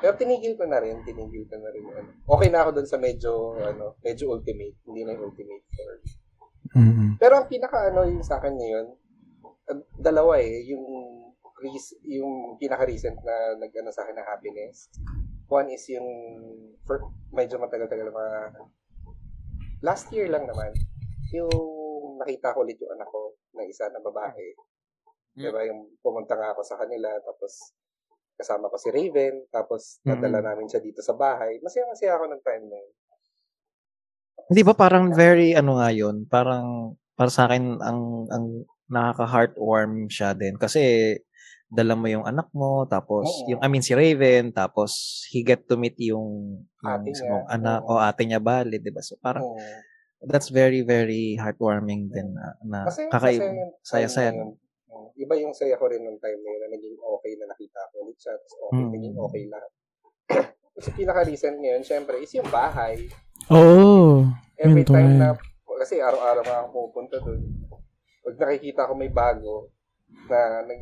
[0.00, 1.84] Pero tinigil ko na rin, tinigil ko na rin.
[1.84, 2.10] Ano.
[2.24, 4.80] Okay na ako dun sa medyo, ano, medyo ultimate.
[4.88, 6.00] Hindi na yung ultimate form.
[6.74, 7.10] Mm.
[7.20, 8.86] Pero ang pinaka ano yung sa akin ngayon,
[9.96, 10.82] dalawa eh, yung
[11.64, 14.92] res- yung pinaka recent na nag-ano sa akin na happiness.
[15.48, 16.08] One is yung
[16.84, 17.00] for,
[17.32, 18.36] medyo matagal-tagal mga
[19.84, 20.72] last year lang naman
[21.32, 21.52] yung
[22.20, 24.54] nakita ko ulit yung anak ko na isa na babae.
[25.34, 25.42] Mm.
[25.44, 25.60] Diba?
[25.66, 27.74] Yung pumunta nga ako sa kanila tapos
[28.34, 30.46] kasama ko si Raven tapos nadala Mm.
[30.46, 31.58] namin siya dito sa bahay.
[31.60, 32.94] Masaya-masaya ako ng time na yun.
[34.44, 38.46] Hindi ba parang very, ano nga yun, parang, para sa akin, ang, ang
[38.92, 40.60] nakaka-heartwarm siya din.
[40.60, 41.16] Kasi,
[41.66, 43.48] dala mo yung anak mo, tapos, Oo.
[43.48, 44.92] yung, I mean, si Raven, tapos,
[45.28, 47.52] he get to meet yung, yung Ate mismong niya.
[47.52, 47.96] anak, Oo.
[47.96, 49.00] o ate niya bali, di ba?
[49.00, 49.58] So, parang, Oo.
[50.24, 53.44] that's very, very heartwarming din na, na Masaya, kakaiba.
[53.44, 54.30] yung Saya-saya.
[54.32, 54.54] Mm.
[55.14, 58.02] Iba yung saya ko rin nung time na yun na naging okay na nakita ko
[58.02, 58.34] ulit siya.
[58.34, 58.90] Tapos okay, Mm.
[58.90, 59.72] naging okay lahat.
[60.74, 62.98] Kasi pinaka-recent ngayon, syempre, is yung bahay.
[63.48, 64.26] Oo.
[64.56, 65.18] Every Yun to time eh.
[65.20, 65.28] na,
[65.76, 67.42] kasi araw-araw nga ako pupunta doon.
[68.22, 69.68] Pag nakikita ko may bago,
[70.24, 70.80] na nag,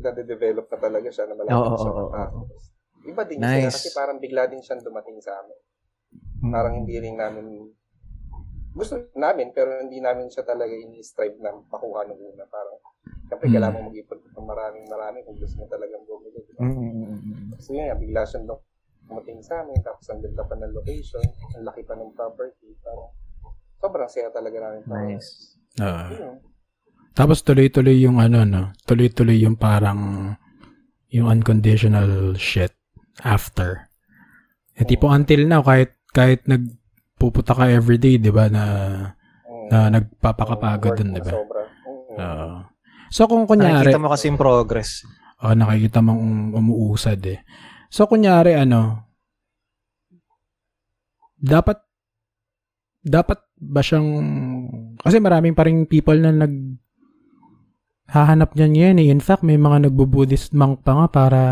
[0.00, 2.10] nag-develop na talaga siya na malapit Oo, siya oo, oo.
[2.10, 2.62] matapos.
[3.04, 3.68] Iba din Nice.
[3.68, 5.58] kasi parang bigla din siyang dumating sa amin.
[6.48, 7.72] Parang hindi rin namin
[8.74, 12.42] gusto namin pero hindi namin siya talaga ini-strive na makuha nung una.
[12.44, 12.80] Parang
[13.24, 13.54] Siyempre, Mm.
[13.56, 16.38] kailangan mo mag-ipon ng maraming marami kung gusto mo talagang bumili.
[16.38, 16.60] di ba?
[16.60, 17.56] Mm.
[17.56, 18.68] So yun nga, bigla siyang dum-
[19.04, 21.24] dumating sa amin, tapos ang ganda pa ng location,
[21.56, 22.76] ang laki pa ng property.
[22.84, 23.08] Parang,
[23.80, 24.80] sobrang saya talaga namin.
[24.84, 25.56] Parang, Nice.
[25.80, 26.04] Oo.
[26.12, 26.36] yun.
[27.14, 28.62] Tapos tuloy-tuloy yung ano, no?
[28.84, 30.34] Tuloy-tuloy yung parang
[31.14, 32.74] yung unconditional shit
[33.22, 33.86] after.
[34.74, 38.64] Eh, tipo until now, kahit kahit nagpuputa ka everyday, di ba, na,
[39.70, 41.32] na nagpapakapagod Work dun, mo di ba?
[42.18, 42.48] Oo.
[43.10, 45.06] So, kung kunyari, Nakikita mo kasi yung progress.
[45.42, 47.42] oh, nakikita mong um- umuusad eh.
[47.90, 49.10] So, kunyari, ano,
[51.38, 51.78] dapat,
[53.02, 54.08] dapat ba siyang,
[54.98, 56.54] kasi maraming pa rin people na nag,
[58.14, 59.10] hahanap niyan yan eh.
[59.10, 61.42] In fact, may mga nagbo-Buddhist monk pa nga para,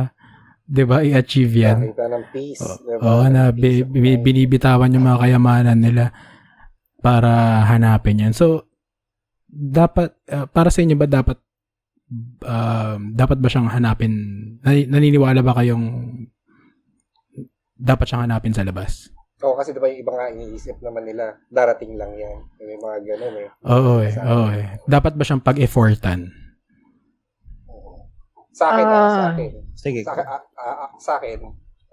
[0.62, 1.79] di ba, i-achieve yan.
[1.90, 2.62] Nakita ng peace.
[2.62, 3.03] Oo, di ba?
[3.03, 6.14] Oo, na bi- bi- binibitawan yung mga kayamanan nila
[7.03, 8.33] para hanapin yan.
[8.33, 8.70] So,
[9.51, 11.42] dapat, uh, para sa inyo ba dapat,
[12.46, 14.14] um, dapat ba siyang hanapin,
[14.62, 15.85] nani- naniniwala ba kayong
[17.75, 19.11] dapat siyang hanapin sa labas?
[19.42, 22.38] Oo, kasi diba yung iba nga iniisip naman nila, darating lang yan.
[22.62, 23.48] May mga ganun eh.
[23.66, 24.66] Oo eh, oo eh.
[24.87, 26.41] Dapat ba siyang pag-effortan?
[28.62, 29.51] Sa akin, ah, sa Ah, akin.
[29.75, 30.01] Sige.
[30.07, 31.38] Sa, akin- ah, ah, ah, sa akin,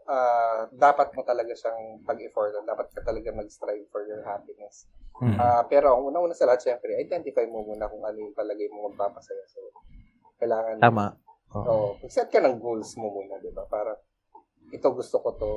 [0.06, 2.62] ah, dapat mo talaga siyang pag-effortan.
[2.62, 4.86] Dapat ka talaga mag-strive for your happiness.
[5.18, 5.36] Mm.
[5.36, 8.88] Ah, pero ang una-una sa lahat, syempre, identify mo muna kung ano yung palagay mo
[8.94, 9.44] magpapasaya.
[9.50, 9.60] So,
[10.38, 11.18] kailangan Tama.
[11.58, 11.66] Oo.
[11.66, 11.90] Oo.
[12.06, 13.66] Mag-set ka ng goals mo muna, di ba?
[13.66, 13.98] Para,
[14.70, 15.54] ito gusto ko to.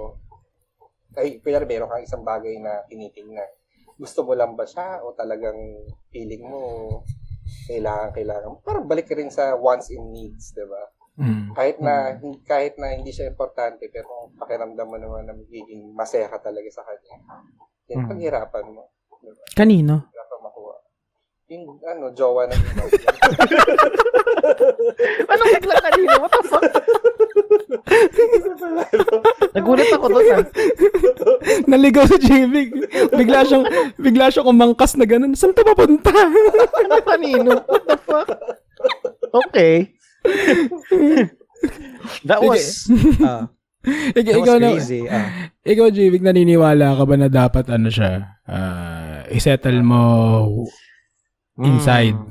[1.12, 3.52] Ay, kaya meron kang isang bagay na tinitingnan.
[4.00, 5.60] Gusto mo lang ba siya o talagang
[6.08, 6.60] feeling mo
[7.68, 8.48] kailangan, kailangan.
[8.64, 10.71] Parang balik ka rin sa wants and needs, di ba?
[11.12, 11.52] Mm.
[11.52, 16.40] Kahit na, kahit na hindi siya importante, pero pakiramdam mo naman na magiging masaya ka
[16.40, 17.16] talaga sa kanya.
[17.88, 18.08] Yan, Mm.
[18.08, 18.88] paghirapan mo.
[19.20, 19.42] Di ba?
[19.52, 19.94] Kanino?
[20.02, 20.74] Paghirapan makuha.
[21.48, 22.82] Yung, ano, jowa ng iba.
[25.28, 26.12] Anong bigla kanina?
[26.16, 26.64] What the fuck?
[29.52, 30.26] Nagulat ako doon.
[30.32, 30.42] ah.
[31.70, 32.72] Naligaw si Jimmy.
[33.12, 33.64] Bigla siyang,
[33.96, 35.36] bigla siyang kumangkas na ganun.
[35.36, 36.08] Saan to papunta?
[36.08, 37.60] Ano kanino?
[37.68, 38.28] What the fuck?
[39.46, 39.92] Okay.
[42.26, 42.90] That was,
[43.22, 43.46] uh,
[44.14, 45.02] Ik- that was ikaw, na, crazy.
[45.10, 45.26] ah.
[45.62, 48.38] ikaw, Jimmy, naniniwala ka ba na dapat ano siya?
[48.46, 50.02] ah, isettle mo
[51.58, 52.14] inside?
[52.18, 52.30] Mm.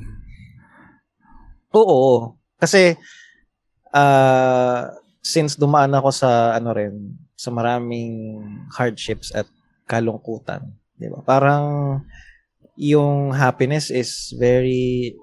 [1.71, 2.35] Oo.
[2.59, 2.99] Kasi,
[3.95, 4.81] uh,
[5.23, 8.43] since dumaan ako sa, ano rin, sa maraming
[8.75, 9.47] hardships at
[9.87, 11.23] kalungkutan, di ba?
[11.23, 11.99] Parang,
[12.75, 15.15] yung happiness is very,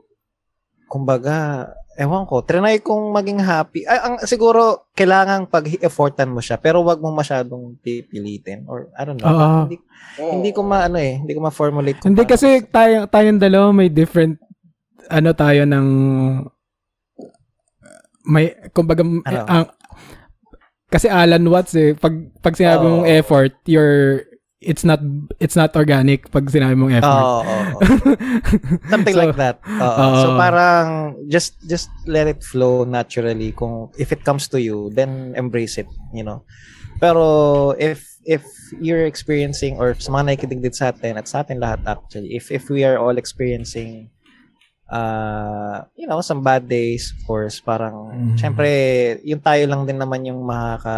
[0.89, 3.85] kumbaga, ewan ko, trinay kong maging happy.
[3.85, 8.65] Ay, ang, siguro, kailangan pag-effortan mo siya, pero wag mo masyadong pipilitin.
[8.67, 9.29] Or, I don't know.
[9.29, 9.69] Oo.
[9.69, 9.77] hindi,
[10.19, 12.03] hindi ko ma, ano eh, hindi ko ma-formulate.
[12.09, 12.33] Hindi paano.
[12.33, 14.41] kasi tayo, tayong dalawa may different
[15.09, 15.87] ano tayo ng
[18.29, 19.41] may kumbaga Ano?
[19.49, 19.65] ang
[20.89, 22.13] kasi Alan Watts eh pag
[22.45, 24.28] pag sinabi mong effort you're
[24.59, 24.99] it's not
[25.39, 27.07] it's not organic pag sinabi mong effort.
[27.07, 27.81] Oo, oo, oo.
[28.93, 29.57] Something So, like that.
[29.63, 29.87] Oo.
[29.87, 30.19] oo.
[30.19, 30.87] so parang
[31.31, 35.87] just just let it flow naturally kung if it comes to you then embrace it,
[36.11, 36.43] you know.
[36.99, 37.23] Pero
[37.79, 38.43] if if
[38.83, 42.51] you're experiencing or sa mga nakikinig din sa atin at sa atin lahat actually if
[42.51, 44.11] if we are all experiencing
[44.91, 48.37] uh, you know, some bad days, of course, parang, Mhm.
[48.41, 48.69] syempre,
[49.23, 50.97] yung tayo lang din naman yung makaka,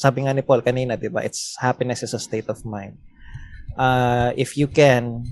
[0.00, 2.96] sabi nga ni Paul kanina, di ba, it's happiness is a state of mind.
[3.76, 5.28] Uh, if you can,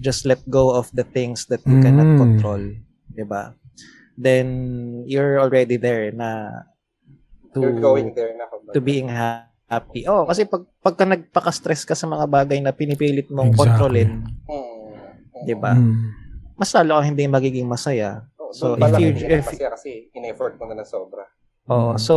[0.00, 2.18] just let go of the things that you cannot Mm.
[2.18, 2.62] control,
[3.08, 3.54] di ba?
[4.14, 4.46] Then,
[5.06, 6.50] you're already there na
[7.54, 8.74] to, You're going there na kumbaga.
[8.74, 10.02] to being ha- happy.
[10.04, 13.62] Oh, kasi pag pagka nagpaka-stress ka sa mga bagay na pinipilit mong Exactly.
[13.62, 14.10] kontrolin,
[14.50, 15.46] Mm.
[15.46, 15.72] di ba?
[15.72, 15.94] Mm.
[16.54, 18.26] Mas lalo kang hindi magiging masaya.
[18.38, 21.26] Oo, So, if you- if- masaya kasi in-effort mo na na sobra.
[21.66, 21.96] Oh, Mm.
[21.96, 22.14] so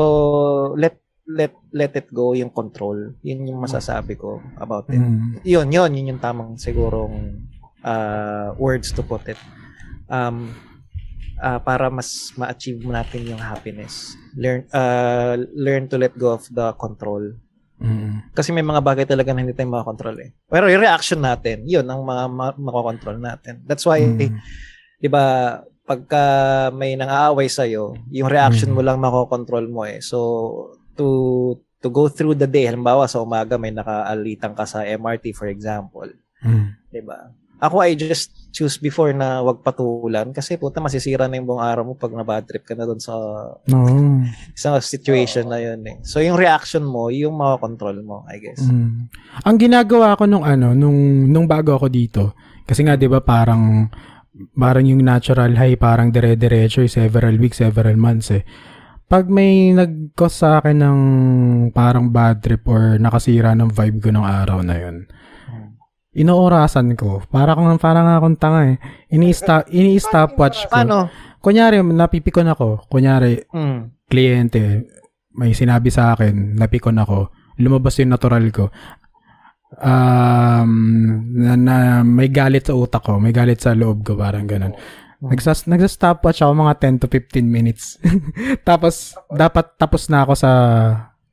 [0.74, 3.12] let let let it go yung control.
[3.20, 5.04] Yun yung masasabi ko about it.
[5.04, 5.44] Mm.
[5.44, 7.44] Yun, yun, yun yung tamang sigurong
[7.84, 9.40] uh, words to put it.
[10.08, 10.56] Um,
[11.44, 14.16] uh, para mas ma-achieve mo natin yung happiness.
[14.40, 17.36] Learn uh, learn to let go of the control.
[17.78, 18.34] Mm.
[18.34, 20.34] Kasi may mga bagay talaga na hindi tayo makakontrol eh.
[20.50, 23.62] Pero yung reaction natin, yun ang mga ma- makokontrol natin.
[23.68, 24.40] That's why, Mm.
[24.98, 26.24] 'di ba, pagka
[26.74, 28.76] may nang-aaway sa yung reaction Mm.
[28.76, 30.00] mo lang makokontrol mo eh.
[30.02, 30.18] So
[30.98, 31.08] to
[31.78, 36.10] to go through the day, halimbawa sa umaga may nakaalitan ka sa MRT for example,
[36.42, 36.74] Mm.
[36.90, 37.32] 'di ba?
[37.58, 41.84] Ako I just choose before na wag patulan kasi puta masisira na yung buong araw
[41.90, 43.14] mo pag na-bad trip ka na doon sa
[43.66, 44.22] No.
[44.54, 45.98] isang situation na yun eh.
[46.06, 48.62] So yung reaction mo, yung makokontrol mo, I guess.
[48.62, 49.10] Mm.
[49.42, 53.90] Ang ginagawa ko nung ano, nung nung bago ako dito, kasi nga 'di ba parang
[54.54, 58.46] parang yung natural high parang dire-diretso eh, several weeks, several months eh.
[59.08, 61.00] Pag may nag-cause sa akin ng
[61.72, 65.08] parang bad trip or nakasira ng vibe ko ng araw na yun,
[66.12, 67.24] inoorasan ko.
[67.24, 68.78] Para kang parang akong tanga eh.
[69.08, 70.76] Ini-stop ini-stopwatch ko.
[70.76, 71.08] Paano?
[71.40, 72.90] Kunyari, napipikon ako.
[72.92, 74.04] Kunyari, Mm.
[74.12, 74.84] kliyente,
[75.40, 77.32] may sinabi sa akin, napikon ako,
[77.64, 78.68] lumabas yung natural ko.
[79.78, 80.72] Um,
[81.38, 84.74] na, na may galit sa utak ko, may galit sa loob ko, parang ganun.
[85.18, 87.98] Nagsas, nagsastopwatch ako mga 10 to 15 minutes.
[88.70, 90.52] tapos, dapat tapos na ako sa,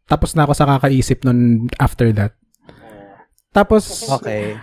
[0.09, 2.33] tapos na ako sa kakaisip nun after that.
[3.53, 4.57] Tapos, Okay.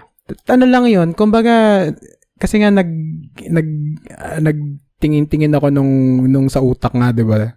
[0.50, 1.86] ano lang yun, kumbaga,
[2.42, 2.90] kasi nga nag,
[3.46, 3.68] nag,
[4.18, 7.54] ah, nagtingin-tingin ako nung, nung sa utak nga, di ba?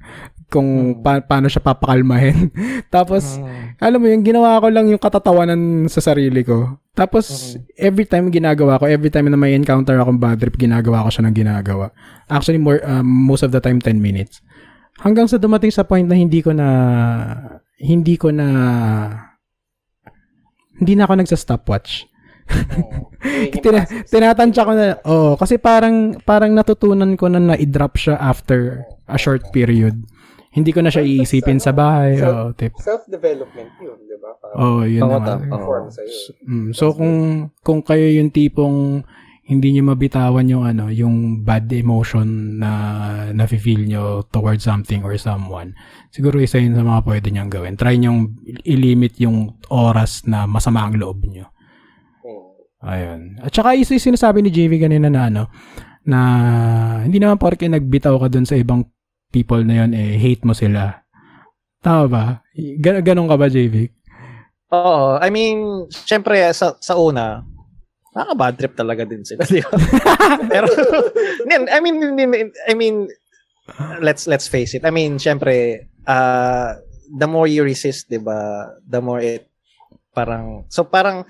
[0.47, 1.01] Kung Hmm.
[1.01, 2.53] pa- paano siya papakalmahin.
[2.95, 3.81] Tapos, Mm.
[3.81, 6.79] alam mo yung ginawa ko lang yung katatawanan sa sarili ko.
[6.93, 11.11] Tapos, every time ginagawa ko, every time na may encounter akong bad trip, ginagawa ko
[11.11, 11.91] siya ng ginagawa.
[12.29, 14.45] Actually, more, um, most of the time, 10 minutes.
[14.97, 16.69] Hanggang sa dumating sa point na hindi ko na,
[17.77, 18.47] hindi ko na,
[20.77, 21.91] hindi na ako nagsa-stopwatch.
[23.51, 28.85] Yung Tina- tinatansya ko na, oh, kasi parang, parang natutunan ko na na-drop siya after
[29.07, 29.99] a short period.
[30.55, 32.15] Hindi ko na siya iisipin sa bahay.
[32.17, 32.79] So- Oh, tip.
[32.79, 34.31] Self-development yun, di ba?
[34.39, 35.29] Parang Oh, yun Oo, na nga.
[35.37, 35.59] tama.
[35.59, 36.15] form sa'yo.
[36.47, 37.17] Mm, so kung
[37.61, 39.03] kung kayo yung tipong
[39.45, 42.25] hindi niyo mabitawan yung ano, yung bad emotion
[42.57, 42.71] na
[43.29, 45.75] nafe-feel nyo towards something or someone,
[46.09, 47.77] siguro isa yun sa mga pwede niyang gawin.
[47.77, 48.33] Try niyong
[48.65, 51.51] i-limit yung oras na masama ang loob niyo.
[52.23, 52.89] Hmm.
[52.89, 53.21] Ayun.
[53.43, 55.43] At saka isa yung sinasabi ni JV kanina na ano,
[56.05, 56.21] na
[57.03, 58.81] hindi naman porke nagbitaw ka dun sa ibang
[59.35, 61.03] people na yun, eh, hate mo sila.
[61.83, 62.25] Tama ba?
[62.55, 63.91] Gan- ganon ka ba, JV?
[64.71, 65.19] Oo.
[65.19, 67.43] I mean, syempre, sa, sa una,
[68.15, 69.75] nakaka-bad trip talaga din sila, di ba?
[70.47, 70.71] Pero,
[71.51, 71.99] I mean,
[72.71, 73.11] I mean,
[73.99, 74.87] let's let's face it.
[74.87, 76.79] I mean, syempre, uh,
[77.11, 79.51] the more you resist, di ba, the more it,
[80.15, 81.27] parang, so parang,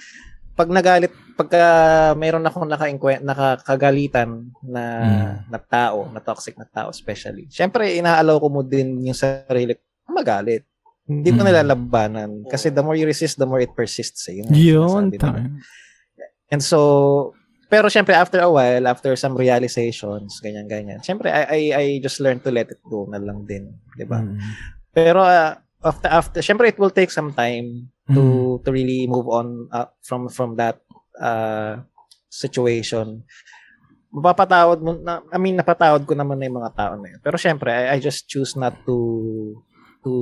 [0.55, 1.63] pag nagalit, pagka
[2.15, 2.87] mayroon akong naka
[3.21, 4.85] nakakagalitan na,
[5.51, 10.15] na tao, na toxic na tao especially, syempre, inaalaw ko mo din yung sarili ko
[10.15, 10.63] magalit.
[11.05, 11.49] Hindi ko Mm.
[11.51, 12.31] nilalabanan.
[12.49, 14.25] Kasi the more you resist, the more it persists.
[14.33, 14.41] Eh.
[14.41, 15.53] Yun, tama.
[16.49, 17.35] And so,
[17.69, 22.47] pero syempre after a while, after some realizations, ganyan-ganyan, syempre I, I, I just learned
[22.47, 23.75] to let it go na lang din.
[23.99, 24.23] di ba?
[24.23, 24.39] Mm.
[24.95, 28.17] Pero uh, after, after, syempre it will take some time Mm.
[28.21, 28.23] to
[28.61, 30.77] to really move on uh, from from that
[31.17, 31.81] uh,
[32.29, 33.25] situation.
[34.13, 37.21] Mapapatawad mo na, I mean napatawad ko naman na yung mga tao na yun.
[37.25, 38.97] Pero syempre I, I just choose not to
[40.05, 40.13] to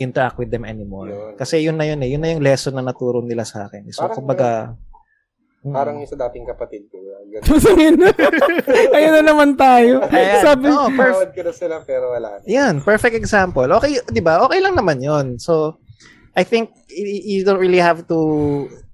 [0.00, 1.12] interact with them anymore.
[1.12, 1.36] Yun.
[1.36, 2.08] Kasi yun na yun eh.
[2.08, 3.84] Yun na yung lesson na naturo nila sa akin.
[3.92, 4.48] So Parang kumbaga
[5.68, 5.74] mm.
[5.76, 6.96] Parang yung sa dating kapatid ko.
[6.98, 8.08] Ayun na.
[8.96, 10.02] Ayun na naman tayo.
[10.08, 10.42] Ayan.
[10.42, 11.14] Sabi, perfect.
[11.14, 12.28] Tawad ko na sila pero wala.
[12.40, 12.44] na.
[12.48, 13.68] Yan, perfect example.
[13.76, 14.42] Okay, 'di ba?
[14.48, 15.36] Okay lang naman 'yon.
[15.36, 15.76] So
[16.32, 18.18] I think you don't really have to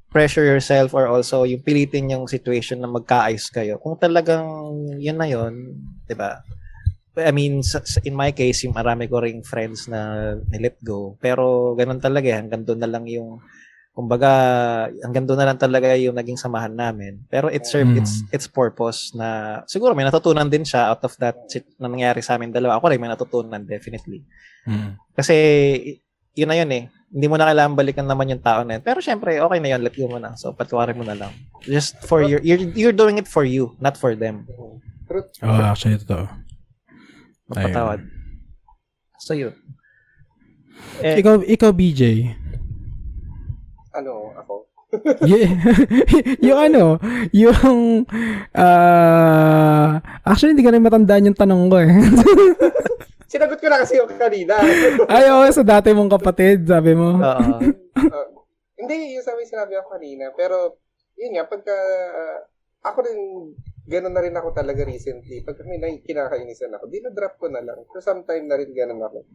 [0.09, 3.83] pressure yourself or also yung pilitin yung situation na magkaayos kayo.
[3.83, 4.47] Kung talagang
[4.99, 5.75] yun na yun,
[6.07, 6.41] 'di ba?
[7.15, 7.63] I mean,
[8.03, 11.15] in my case, yung marami ko ring friends na nilet go.
[11.23, 13.39] Pero ganun talaga eh, hanggang doon na lang yung
[13.95, 14.31] kumbaga
[15.07, 17.23] hanggang doon na lang talaga yung naging samahan namin.
[17.31, 18.03] Pero it served Mm.
[18.03, 21.39] its its purpose na siguro may natutunan din siya out of that
[21.79, 22.75] na nangyari sa amin dalawa.
[22.77, 24.27] Ako rin may natutunan definitely.
[24.67, 24.99] Mm.
[25.15, 25.37] Kasi
[26.35, 26.85] yun na yun eh.
[27.15, 28.83] Hindi mo na kailangan balikan naman yung tao na yun.
[28.83, 29.87] Pero syempre, okay na yun.
[29.87, 30.35] Let go mo na.
[30.35, 31.31] So, patuwarin mo na lang.
[31.63, 34.43] Just for your, you're, you're doing it for you, not for them.
[35.39, 36.27] Oh, actually, totoo.
[37.47, 38.03] Magpatawad.
[39.23, 39.55] So, yun.
[40.99, 42.35] Eh, Ikaw, ikaw, BJ.
[43.95, 44.55] Ano, ako?
[45.31, 45.51] Y-
[46.51, 46.85] yung ano,
[47.35, 48.07] yung,
[48.55, 51.91] ah, actually, hindi ka rin matandaan yung tanong ko eh.
[53.33, 54.55] Sinagot ko na kasi yung kanina.
[55.11, 57.19] Ay, oo, sa dati mong kapatid, sabi mo.
[57.19, 57.51] oo.
[57.99, 58.27] Uh,
[58.79, 60.31] hindi, yung sabi sinabi ako kanina.
[60.39, 60.79] Pero,
[61.19, 61.75] yun nga, pagka,
[62.15, 62.39] uh,
[62.87, 63.19] ako rin,
[63.91, 65.43] ganun na rin ako talaga recently.
[65.43, 67.83] Pagka may na- kinakainisan ako, dinadrop ko na lang.
[67.91, 69.27] For some time na rin ganun ako.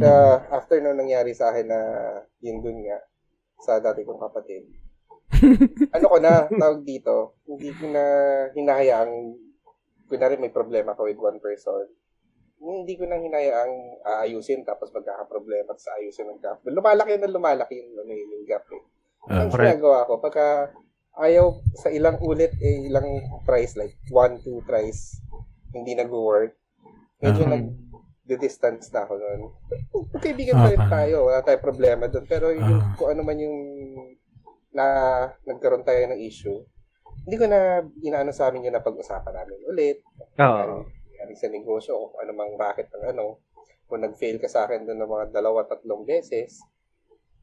[0.00, 1.80] Kaya, after nung nangyari sa akin na
[2.40, 2.96] yun dun nga,
[3.60, 4.64] sa dati kong kapatid,
[5.90, 8.04] ano ko na, tawag dito, hindi ko na
[8.54, 9.34] hinahayaang,
[10.06, 11.88] kunwari may problema ko with one person,
[12.64, 16.64] hindi ko nang hinayaang aayusin tapos magkakaproblema at sa ayusin ng gap.
[16.64, 18.82] Lumalaki na lumalaki yung, ano, yun, yung gap eh.
[19.28, 20.72] Ah, Ang ginagawa ko, pagka
[21.20, 23.06] ayaw sa ilang ulit, eh, ilang
[23.44, 25.20] tries, like one, two tries,
[25.72, 26.56] hindi nag-work,
[27.20, 27.60] medyo Ah.
[28.24, 29.40] Nag-distance na ako noon.
[30.16, 30.92] Kaibigan pa rin Ah, ah.
[30.92, 32.24] tayo, wala tayong problema doon.
[32.24, 32.96] Pero yung, Ah.
[32.96, 33.56] kung ano man yung
[34.70, 34.84] na
[35.44, 36.58] nagkaroon tayo ng issue,
[37.22, 40.02] hindi ko na inaano sa amin yung napag-usapan namin ulit.
[40.34, 40.82] Oo.
[40.84, 43.44] Nangyari sa negosyo, kung ano mang racket ng ano.
[43.84, 46.58] Kung nag-fail ka sa akin doon ng mga dalawa, tatlong beses,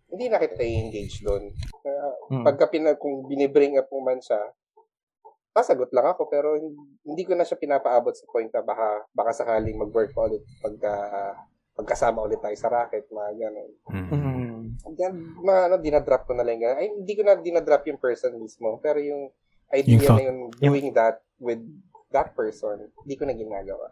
[0.10, 1.54] hindi na kita i-engage doon.
[1.80, 2.44] Kaya, Mm.
[2.44, 4.42] pagka pina, kung binibring up mo man siya,
[5.52, 6.56] pasagot lang ako, pero
[7.04, 10.94] hindi ko na siya pinapaabot sa point na baka, baka sakaling mag-work pa ulit pagka,
[11.76, 13.72] pagkasama ulit tayo sa racket, mga ganun.
[13.92, 14.08] Mm.
[14.12, 14.60] Mm.
[14.96, 16.60] Yan, mga ano, dinadrop ko na lang.
[16.64, 16.76] yan.
[16.76, 19.32] Ay, hindi ko na dinadrop yung person mismo, pero yung
[19.72, 20.20] idea Yung thought.
[20.20, 21.64] na yun, doing that with
[22.12, 23.88] that person, hindi ko na ginagawa.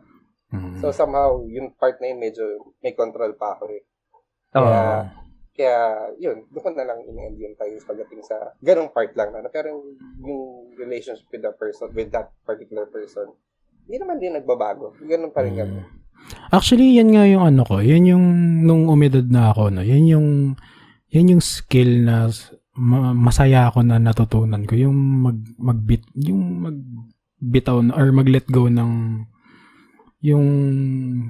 [0.52, 0.80] Mm.
[0.80, 2.43] So somehow, yung part na yun, medyo
[2.84, 3.84] may control pa ako eh.
[4.56, 4.63] Oo.
[4.63, 5.08] Kaya,
[5.60, 9.52] kaya yun, doon na lang in-end yung tayo pagdating sa ganong part lang na.
[9.52, 9.76] Pero
[10.24, 13.28] yung relationship with that person, with that particular person,
[13.84, 14.95] hindi naman din nagbabago.
[15.04, 15.84] Ganun pa rin kami.
[15.84, 15.88] Mm.
[16.56, 17.84] Actually, yan nga yung ano ko.
[17.84, 18.26] Yan yung,
[18.63, 20.56] nung umedad na ako, no, yan yung,
[21.12, 22.32] yan yung skill na
[23.19, 24.80] masaya ako na natutunan ko.
[24.80, 29.26] Yung mag, magbit, yung magbitaw or mag-let go ng,
[30.24, 30.45] yung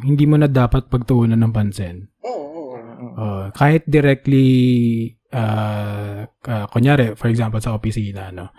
[0.06, 2.06] hindi mo na dapat pagtuunan ng pansin.
[2.22, 2.49] Mm.
[3.16, 4.48] Uh, kahit directly
[5.34, 8.50] uh, uh, kunyari, for example, sa opisina, no,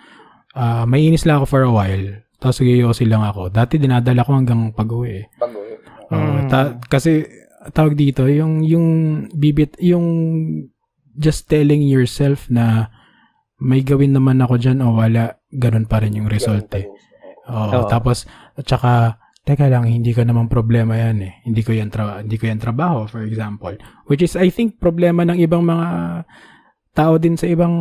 [0.54, 2.06] uh, may inis lang ako for a while,
[2.38, 3.50] tapos giyosi lang ako.
[3.50, 5.26] Dati dinadala ko hanggang pag-uwi.
[5.38, 5.74] Pag-uwi.
[6.10, 7.26] Uh, ta- kasi,
[7.70, 8.86] tawag dito, yung, yung
[9.36, 10.06] bibit, yung
[11.14, 12.88] just telling yourself na
[13.60, 16.88] may gawin naman ako dyan o wala, ganun pa rin yung result eh.
[17.50, 17.88] Oo, Oo.
[17.92, 18.24] Tapos,
[18.56, 21.35] at saka, teka lang, hindi ko naman problema yan eh.
[21.48, 23.72] Hindi ko yan, tra- hindi ko yan trabaho, for example.
[24.07, 25.88] Which is, I think, problema ng ibang mga
[26.90, 27.72] tao din sa ibang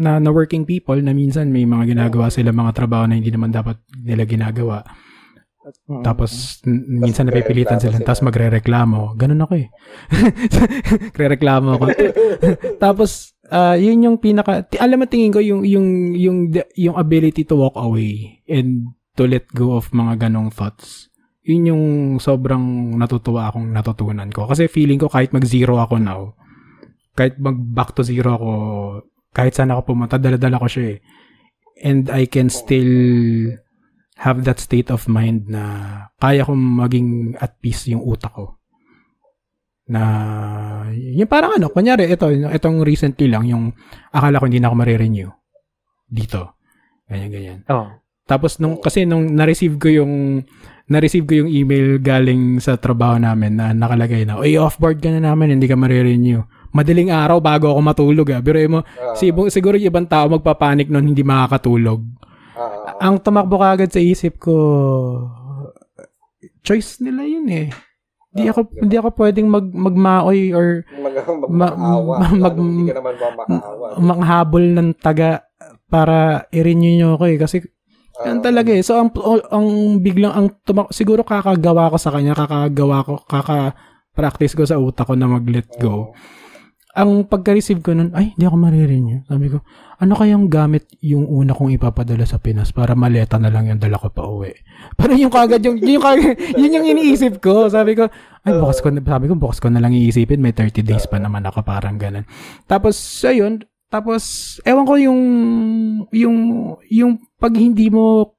[0.00, 3.52] na, na working people na minsan may mga ginagawa sila mga trabaho na hindi naman
[3.52, 4.80] dapat nila ginagawa.
[5.66, 6.02] Mm-hmm.
[6.06, 9.18] Tapos minsan napipilitan sila, sila tapos magrereklamo.
[9.18, 9.66] Ganun ako eh.
[11.20, 11.84] Rereklamo ako.
[12.84, 16.38] tapos uh, yun yung pinaka alam mo tingin ko yung yung yung
[16.78, 21.08] yung ability to walk away and to let go of mga ganong thoughts.
[21.46, 21.84] Yun yung
[22.18, 24.50] sobrang natutuwa akong natutunan ko.
[24.50, 26.34] Kasi feeling ko kahit mag-zero ako now,
[27.16, 28.50] kahit mag back to zero ako,
[29.32, 30.98] kahit saan ako pumunta, dala-dala ko siya eh.
[31.80, 32.92] And I can still
[34.16, 35.62] have that state of mind na
[36.16, 37.08] kaya kong maging
[37.40, 38.60] at peace yung utak ko.
[39.86, 40.02] Na,
[40.92, 43.70] yung parang ano, kunyari, ito, itong recently lang, yung
[44.10, 45.30] akala ko hindi na ako marirenew
[46.10, 46.58] dito.
[47.06, 47.58] Ganyan, ganyan.
[47.70, 47.86] Oh.
[48.26, 50.42] Tapos nung kasi nung na-receive ko yung
[50.90, 55.22] na-receive ko yung email galing sa trabaho namin na nakalagay na, "Oy, off-board ka na
[55.22, 56.42] namin, hindi ka marirenew."
[56.74, 58.42] Madaling araw bago ako matulog ah.
[58.42, 59.14] Pero mo, uh,
[59.48, 62.02] siguro yung ibang tao magpapanik noon hindi makakatulog.
[62.58, 64.54] Uh, Ang tumakbo kagad sa isip ko,
[66.66, 67.70] choice nila yun eh.
[68.34, 71.14] Hindi ako uh, hindi ako pwedeng mag magmaoy or mag,
[71.48, 73.86] mag, mag, mag, hindi ka naman makaawa.
[74.02, 75.46] Manghabol ng taga
[75.86, 77.56] para i-renew nyo ako eh kasi
[78.24, 78.80] yan talaga eh.
[78.80, 79.12] So, ang,
[79.52, 79.66] ang
[80.00, 85.14] biglang, ang tumak- siguro kakagawa ko sa kanya, kakagawa ko, kaka-practice ko sa utak ko
[85.18, 86.16] na mag-let go.
[86.96, 89.20] Ang pagka-receive ko nun, ay, hindi ako marirenew.
[89.28, 89.60] Sabi ko,
[90.00, 94.00] ano kayang gamit yung una kong ipapadala sa Pinas para maleta na lang yung dala
[94.00, 94.56] ko pa uwi?
[94.98, 97.68] Parang yung kagad, yung, yung kagad, yun yung iniisip ko.
[97.68, 98.08] Sabi ko,
[98.48, 100.40] ay, bukas ko, sabi ko, bukas ko na lang iisipin.
[100.40, 102.24] May 30 days pa naman ako, parang ganun.
[102.64, 102.96] Tapos,
[103.28, 104.22] ayun, tapos,
[104.66, 105.22] ewan ko yung,
[106.10, 106.38] yung,
[106.90, 108.34] yung pag hindi mo,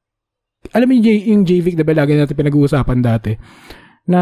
[0.76, 3.32] alam mo yung, J, yung JVIC, diba lagi natin pinag-uusapan dati,
[4.08, 4.22] na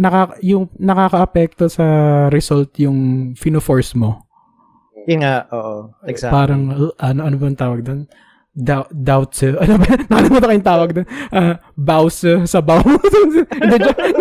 [0.00, 1.84] naka, yung nakaka-apekto sa
[2.32, 4.24] result yung fino-force mo.
[5.04, 5.92] Yun nga, oo.
[6.08, 6.32] Exactly.
[6.32, 8.08] Parang, uh, ano, ano ba ang tawag doon?
[8.52, 9.32] Doubt, doubt
[9.64, 9.92] ano ba?
[10.08, 11.08] Nakalimutan ko yung tawag doon.
[11.32, 12.16] Uh, bows
[12.48, 12.80] sa bow.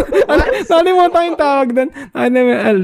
[0.67, 1.89] Nakalimutan ko yung tawag doon.
[2.11, 2.37] Ano,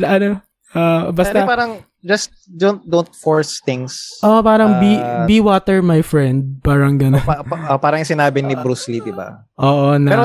[0.07, 0.27] ano,
[0.77, 1.41] uh, basta.
[1.41, 1.71] Ano parang,
[2.05, 3.97] just don't don't force things.
[4.21, 4.91] Oh, parang uh, be
[5.25, 7.25] be water my friend, parang gano'n.
[7.25, 9.43] Pa, pa, uh, parang yung sinabi ni Bruce Lee, 'di ba?
[9.59, 10.23] Oo, na Pero,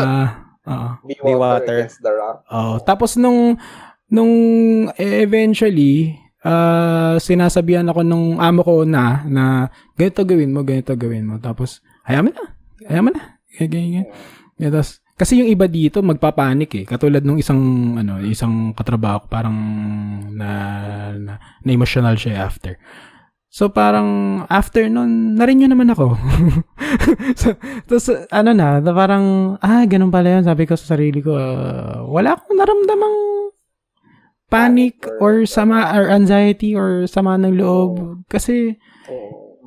[0.68, 2.44] uh, be, be water, against the rock.
[2.52, 3.56] Oh, tapos nung
[4.12, 4.32] nung
[5.00, 11.40] eventually uh, sinasabihan ako nung amo ko na na ganito gawin mo, ganito gawin mo.
[11.40, 12.44] Tapos hayaan mo na.
[12.86, 13.22] Hayaan mo na.
[13.56, 14.70] Ganyan, ganyan.
[14.70, 16.85] Tapos kasi yung iba dito magpapanik eh.
[16.85, 19.54] Katulad nung isang ano, isang katrabaho parang
[20.35, 20.50] na
[21.14, 22.74] na, na emotional siya after.
[23.46, 26.18] So parang after nun, na-renew naman ako.
[27.40, 27.54] so,
[27.87, 30.48] tapos ano na parang, ah, ganun pala yun.
[30.48, 33.16] Sabi ko sa sarili ko, uh, wala akong naramdamang
[34.50, 38.26] panic or sama or anxiety or sama ng loob.
[38.26, 38.74] Kasi,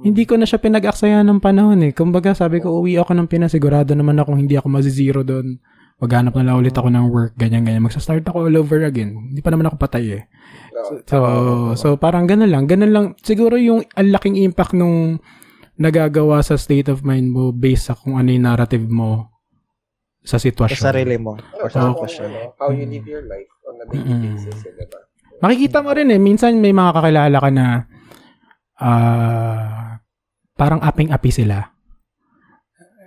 [0.04, 1.96] hindi ko na siya pinag-aksaya ng panahon eh.
[1.96, 5.56] Kumbaga, sabi ko, uwi ako ng Pinas, sigurado naman ako hindi ako mazizero doon.
[5.96, 7.80] Maghanap na lang ulit ako ng work, ganyan-ganyan.
[7.80, 9.32] Magsa-start ako all over again.
[9.32, 10.24] Hindi pa naman ako patay eh.
[11.08, 11.20] So,
[11.80, 12.68] so parang ganun lang.
[12.68, 13.06] Ganun lang.
[13.24, 15.24] Siguro yung ang laking impact nung
[15.80, 19.32] nagagawa sa state of mind mo based sa kung ano yung narrative mo
[20.26, 20.84] sa sitwasyon.
[20.84, 21.40] Sa sarili mo.
[21.64, 22.60] Or sa sitwasyon.
[22.60, 24.68] How you live your life on a daily basis.
[24.68, 25.00] Eh, diba?
[25.40, 26.20] Makikita mo rin eh.
[26.20, 27.66] Minsan may mga kakilala ka na
[28.82, 29.75] uh,
[30.56, 31.76] parang aping-api sila.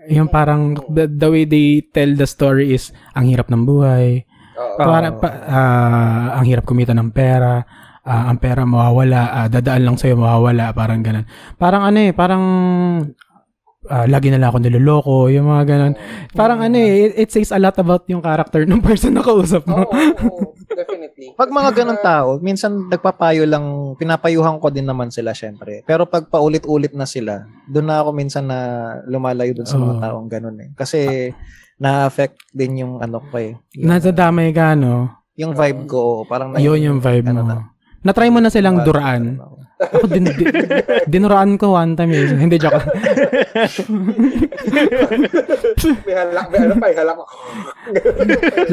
[0.09, 4.25] Yung parang the, the way they tell the story is ang hirap ng buhay.
[4.57, 7.65] Uh, para, pa, uh, ang hirap kumita ng pera.
[8.09, 11.29] Uh, ang pera mawawala, uh, dadaan lang sa'yo mawawala, parang ganun.
[11.61, 12.45] Parang ano eh, parang
[13.85, 15.95] uh, lagi na lang ako niloloko, yung mga ganun.
[16.33, 19.69] Parang ano eh, it, it says a lot about yung character ng person na kausap
[19.69, 19.85] mo.
[19.85, 21.35] Oo, oh, oh, definitely.
[21.35, 25.83] Pag mga ganun tao, minsan nagpapayo lang, pinapayuhan ko din naman sila syempre.
[25.83, 28.59] Pero pag paulit-ulit na sila, doon na ako minsan na
[29.11, 30.01] lumalayo doon sa mga oh.
[30.03, 30.71] taong ganun eh.
[30.79, 31.31] Kasi
[31.79, 33.59] na-affect din yung ano ko eh.
[33.75, 35.11] Yung, Nasa damay ka, no?
[35.39, 36.55] Yung vibe ko, parang...
[36.55, 37.47] Na, yun yung vibe ano mo.
[37.47, 37.57] Na,
[38.03, 39.39] Na-try mo na silang duraan.
[39.79, 40.51] Ako din, din
[41.07, 42.35] dinuraan ko one time eh.
[42.35, 42.83] Hindi joke.
[46.07, 47.19] may halak, may ano pa, halak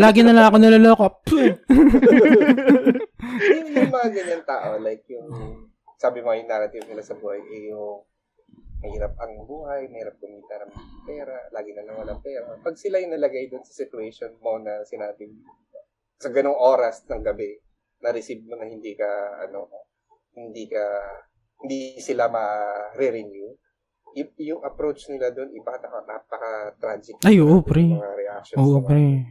[0.01, 1.07] Lagi na lang ako niloloko.
[3.53, 5.29] yung, yung mga ganyan tao, like yung,
[6.01, 8.01] sabi mo yung narrative nila sa buhay, eh yung,
[8.85, 10.73] mahirap ang buhay, mahirap kumita ng
[11.09, 12.53] pera, lagi na lang walang pera.
[12.61, 15.25] Pag sila yung nalagay doon sa situation mo na sinabi
[16.21, 17.57] sa ganong oras ng gabi,
[18.05, 19.09] na-receive mo na hindi ka,
[19.49, 19.65] ano,
[20.35, 20.85] hindi ka,
[21.59, 23.55] hindi sila ma-renew,
[24.13, 27.15] y- yung approach nila doon, iba, napaka-tragic.
[27.23, 27.95] Ay, oo, pre.
[28.55, 29.23] Oo, pre.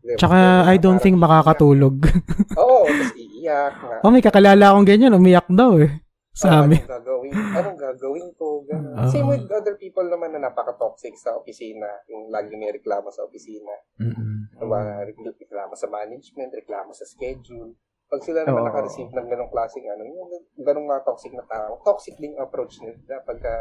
[0.00, 0.16] Diba?
[0.16, 2.00] Tsaka, I don't think makakatulog.
[2.56, 3.96] Oo, tapos iiyak nga.
[4.00, 6.00] oh, may kakalala akong ganyan, umiyak daw eh.
[6.32, 6.80] Sa Ah, amin.
[6.80, 7.32] Anong gagawin?
[7.36, 8.64] Anong gagawin ko?
[8.64, 8.96] Ganun.
[8.96, 9.12] Oo.
[9.12, 11.84] Same with other people naman na napaka-toxic sa opisina.
[12.08, 13.76] Yung lagi may reklamo sa opisina.
[14.00, 14.56] Mm-mm.
[14.56, 15.04] Diba?
[15.36, 17.76] Reklamo sa management, reklamo sa schedule.
[18.10, 18.68] Pag sila naman Oo.
[18.68, 22.82] naka-receive ng ganong klaseng ano, yung ganong mga toxic na tao, toxic din yung approach
[22.82, 23.54] nila pagka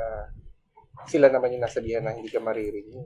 [1.06, 3.06] sila naman yung nasabihan na hindi ka maririnig.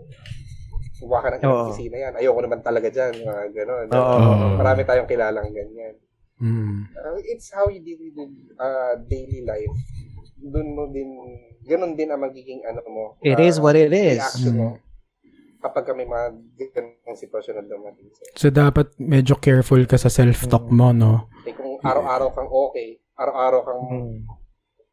[1.04, 1.68] Huwag ka ng Oo.
[1.68, 2.14] opisina yan.
[2.16, 3.12] Ayoko naman talaga dyan.
[3.28, 3.88] Mga ganon.
[3.92, 4.56] Oo.
[4.56, 6.00] Marami tayong kilalang ganyan.
[6.40, 6.88] Mm.
[6.96, 8.16] Uh, it's how you deal with
[8.56, 9.76] uh, daily life.
[10.40, 11.12] Doon mo din,
[11.68, 13.06] ganun din ang magiging ano mo.
[13.20, 14.24] It uh, is what it is.
[14.24, 14.70] Reaction mo.
[14.76, 14.82] Mm.
[15.64, 16.28] Kapag kami mga
[16.76, 18.08] ganung sitwasyon na dumating.
[18.36, 21.32] So, dapat medyo careful ka sa self-talk mo, no?
[21.84, 24.18] Araw-araw kang okay, araw-araw kang, Mm.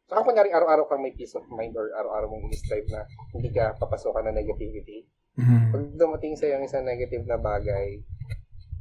[0.05, 3.79] saka kunyari araw-araw kang may peace of mind or araw-araw mong strive na hindi ka
[3.79, 5.07] papasokan ng negativity.
[5.39, 5.71] Mm.
[5.71, 7.95] Pag dumating sa'yo ang isang negative na bagay,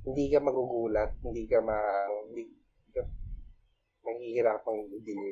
[0.03, 1.79] hindi ka magugulat, hindi ka ma,
[2.27, 2.51] hindi
[2.91, 3.07] ka
[4.03, 5.23] mahihirapang deal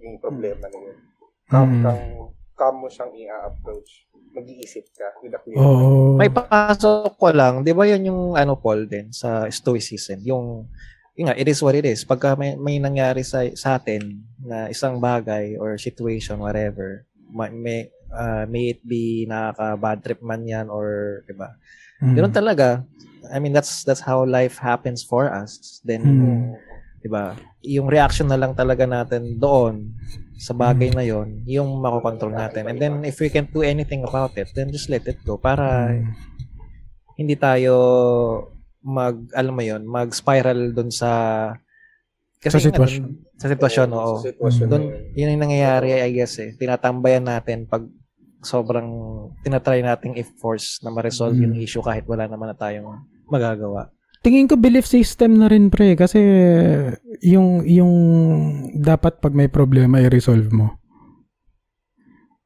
[0.00, 0.98] yung problema na yun.
[1.44, 1.82] Calm, Mm.
[1.84, 2.04] kang,
[2.56, 4.08] calm mo siyang i-approach.
[4.32, 5.38] Mag-iisip ka with a.
[5.54, 6.16] Oo.
[6.16, 10.66] May pasok ko lang, 'di ba 'yun yung ano Paul din sa stoicism, yung
[11.14, 12.02] yun nga, it is what it is.
[12.02, 17.78] Pagka may, may nangyari sa, sa atin na isang bagay or situation, whatever, may, may,
[18.10, 21.54] ah, may it be nakaka-bad trip man yan or, di ba?
[22.02, 22.14] Mm.
[22.18, 22.68] Ganun talaga.
[23.32, 25.80] I mean, that's that's how life happens for us.
[25.80, 26.42] Then, Mm.
[27.00, 27.32] 'di ba?
[27.64, 29.92] Yung reaction na lang talaga natin doon
[30.40, 30.96] sa bagay Hmm.
[30.96, 32.64] na 'yon, yung makokontrol natin.
[32.68, 35.92] And then if we can't do anything about it, then just let it go para
[35.92, 36.12] Mm.
[37.16, 37.72] hindi tayo
[38.84, 41.10] mag alam mo 'yon, mag-spiral doon sa
[42.38, 43.02] Sa nga sitwasyon.
[43.02, 44.16] dun- sa sitwasyon, Oo, oo.
[44.18, 45.16] Sa sitwasyon Doon, yun.
[45.16, 46.52] yun yung nangyayari, I guess eh.
[46.52, 47.88] Tinatambayan natin pag
[48.38, 48.86] sobrang
[49.40, 51.42] tinatry nating i-force na ma-resolve Mm.
[51.42, 53.88] yung issue kahit wala naman na tayong magagawa.
[54.20, 56.20] Tingin ko belief system na rin pre kasi
[57.20, 57.92] yung yung
[58.74, 60.76] dapat pag may problema i-resolve mo.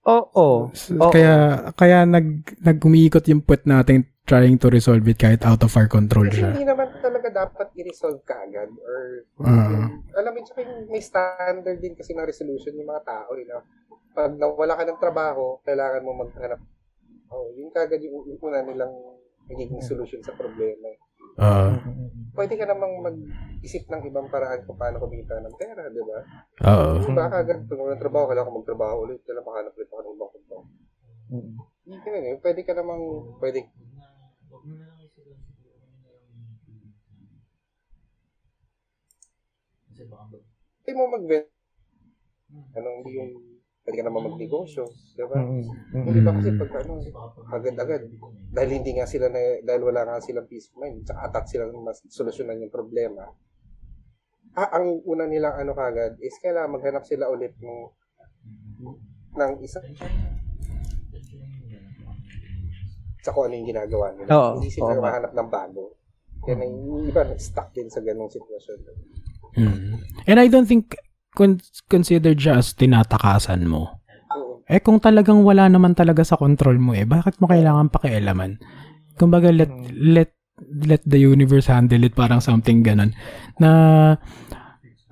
[0.04, 0.70] Oo.
[0.72, 1.10] S- Oo.
[1.10, 1.34] Kaya
[1.74, 2.26] kaya nag
[2.58, 6.52] nag-umiikot yung puwet natin trying to resolve it kahit out of our control Kasi siya.
[6.52, 9.88] hindi naman talaga dapat i-resolve kaagad or Ah.
[10.14, 13.32] alam mo, tsaka yung may standard din kasi ng resolution yung mga tao.
[13.32, 13.64] You know?
[14.12, 16.60] Pag nawala ka ng trabaho, kailangan mo maghanap.
[17.28, 18.92] Oh, yun kagad yung yung una nilang
[19.48, 20.92] magiging solution sa problema.
[21.38, 21.72] Ah.
[22.34, 26.18] Pwede ka namang mag-isip ng ibang paraan kung paano kumita ng pera, di ba?
[26.66, 27.00] Oo.
[27.00, 30.14] Di ba kagad, pag walang trabaho, kailangan ko magtrabaho ulit, kailangan makahanap ulit ako ng
[30.14, 30.62] ibang trabaho.
[31.28, 31.52] Mm.
[31.88, 32.36] Hindi ganun eh.
[32.38, 33.02] Pwede ka namang,
[33.38, 33.58] pwede,
[40.06, 41.24] pwede mo mag
[42.48, 43.30] ano, hindi yung,
[43.84, 44.84] pwede ka naman magnegosyo,
[45.16, 45.36] di ba?
[45.36, 45.64] Mm.
[45.68, 46.04] Mm.
[46.08, 46.92] Hindi ba kasi pag ano,
[47.52, 48.02] agad-agad,
[48.52, 51.68] dahil hindi nga sila na, dahil wala nga silang peace of mind, tsaka atat sila
[51.76, 53.28] mas solusyonan yung problema,
[54.56, 57.80] ah, ang una nilang ano kagad is kailangan maghanap sila ulit ng
[59.38, 59.78] ng isa
[63.22, 64.30] sa kung ano yung ginagawa nila.
[64.34, 65.94] Oo, hindi sila oo mahanap ng bago.
[66.42, 68.78] Kaya na yung iba stuck din sa ganong sitwasyon.
[69.56, 70.02] Mm.
[70.26, 70.96] And I don't think
[71.32, 74.02] con- considered siya as tinatakasan mo.
[74.68, 78.60] Eh kung talagang wala naman talaga sa control mo eh, bakit mo kailangan pakialaman?
[79.16, 80.30] Kumbaga let let
[80.84, 83.14] let the universe handle it parang something ganun
[83.62, 83.70] na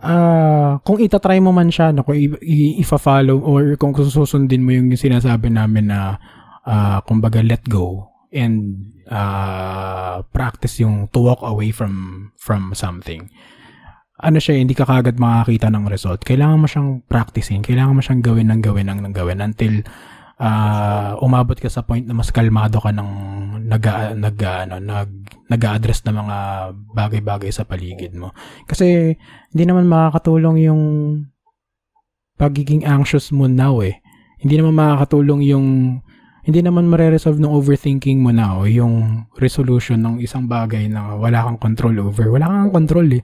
[0.03, 4.75] ah kung itatry mo man siya no, kung i- i- ifa-follow or kung susundin mo
[4.75, 6.19] yung sinasabi namin na
[6.67, 8.77] ah kumbaga let go and
[9.09, 13.31] ah practice yung to walk away from from something
[14.17, 16.25] ano siya, hindi ka kagad makakita ng result.
[16.25, 17.61] Kailangan mo siyang practicing.
[17.61, 19.85] Kailangan mo siyang gawin ng gawin ng, ng gawin until
[20.41, 23.11] ah, umabot ka sa point na mas kalmado ka ng
[23.69, 23.85] nag,
[24.17, 25.11] nag, ano, nag,
[25.53, 26.37] nag-address ng mga
[26.97, 28.33] bagay-bagay sa paligid mo.
[28.65, 29.17] Kasi
[29.53, 30.83] hindi naman makakatulong yung
[32.41, 34.01] pagiging anxious mo now eh.
[34.41, 35.67] Hindi naman makakatulong yung
[36.47, 41.59] hindi naman mare-resolve ng overthinking mo now yung resolution ng isang bagay na wala kang
[41.59, 42.31] control over.
[42.31, 43.23] Wala kang control eh.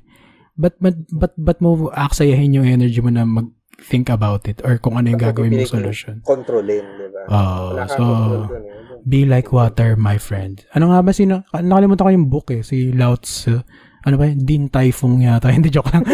[0.53, 5.01] But, but, but, but mo aksayahin yung energy mo na mag-think about it or kung
[5.01, 6.15] ano yung Bakit gagawin mong solution.
[6.21, 7.21] Kontrolin, di ba?
[7.33, 8.05] Oo, kang so,
[8.49, 8.81] dun eh.
[9.03, 10.63] Be like water, my friend.
[10.79, 11.43] Ano nga ba sino?
[11.51, 13.59] Nakalimutan ko yung book eh, si Lao Tzu.
[14.03, 15.51] ano ba, Din Typhoon yata.
[15.55, 16.07] Hindi, joke lang.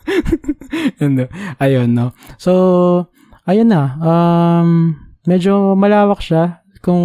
[1.02, 1.26] And,
[1.58, 2.14] ayun, no.
[2.38, 3.10] So,
[3.46, 3.98] ayun na.
[3.98, 6.62] Um, medyo malawak siya.
[6.80, 7.02] Kung,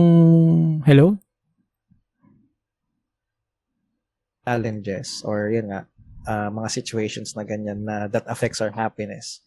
[0.85, 1.17] hello?
[4.45, 5.89] Challenges or yun nga,
[6.25, 9.41] uh, mga situations na ganyan na that affects our happiness.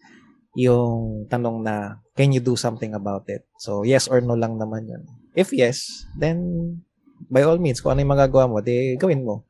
[0.55, 1.75] Yung tanong na,
[2.15, 3.47] can you do something about it?
[3.59, 5.03] So, yes or no lang naman yun.
[5.33, 6.39] If yes, then
[7.29, 9.47] by all means, kung ano yung magagawa mo, di gawin mo.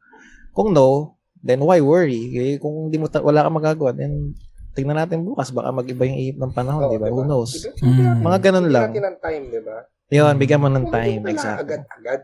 [0.53, 2.29] Kung no, then why worry?
[2.35, 4.35] Eh, kung di mo ta- wala kang magagawa, then
[4.75, 7.09] tingnan natin bukas, baka mag-iba yung ihip ng panahon, Oo, di ba?
[7.09, 7.15] diba?
[7.15, 7.67] Who knows?
[7.81, 8.21] Mm.
[8.21, 8.89] Mga ganun Bigyan lang.
[8.91, 9.77] natin ng time, di ba?
[10.09, 11.05] Yun, bigyan mo ng Kung time.
[11.05, 11.65] hindi mo kailangan Exactly.
[11.65, 12.21] Agad-agad.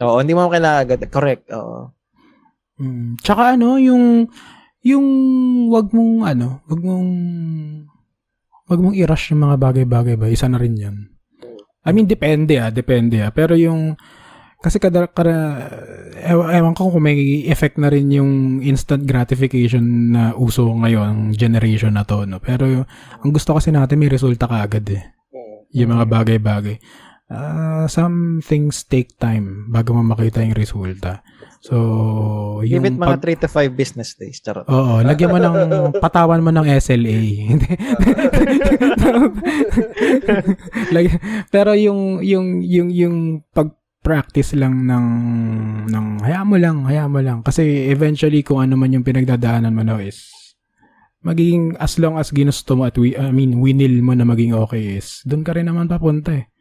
[0.00, 1.00] Oo, hindi mo kailangan agad.
[1.08, 1.44] Correct.
[1.50, 1.78] Oo.
[2.80, 3.20] Mm.
[3.20, 4.28] Tsaka ano, yung,
[4.84, 5.06] yung,
[5.68, 7.10] wag mong, ano, wag mong,
[8.68, 10.30] wag mong i-rush yung mga bagay-bagay ba?
[10.32, 10.96] Isa na rin yan.
[11.82, 13.34] I mean, depende ah, depende ah.
[13.34, 13.98] Pero yung,
[14.62, 15.34] kasi kada, kada
[16.22, 22.06] ewan, ko kung may effect na rin yung instant gratification na uso ngayon, generation na
[22.06, 22.38] to, no?
[22.38, 22.86] Pero
[23.18, 25.02] ang gusto kasi natin may resulta ka agad eh.
[25.74, 26.78] Yung mga bagay-bagay.
[27.32, 31.24] Ah, some things take time bago mo makita yung resulta.
[31.62, 34.42] So, Give it yung mga pag, 3 to 5 business days.
[34.42, 34.66] Charot.
[34.66, 35.56] Oo, lagyan mo ng
[36.04, 37.18] patawan mo ng SLA.
[41.54, 43.16] Pero yung yung yung yung
[43.54, 45.06] pag-practice lang ng
[45.86, 49.86] ng hayaan mo lang, hayaan mo lang kasi eventually kung ano man yung pinagdadaanan mo
[49.86, 50.28] no is
[51.22, 54.98] magiging as long as ginusto mo at we, I mean winil mo na maging okay
[54.98, 56.51] is doon ka rin naman papunta eh.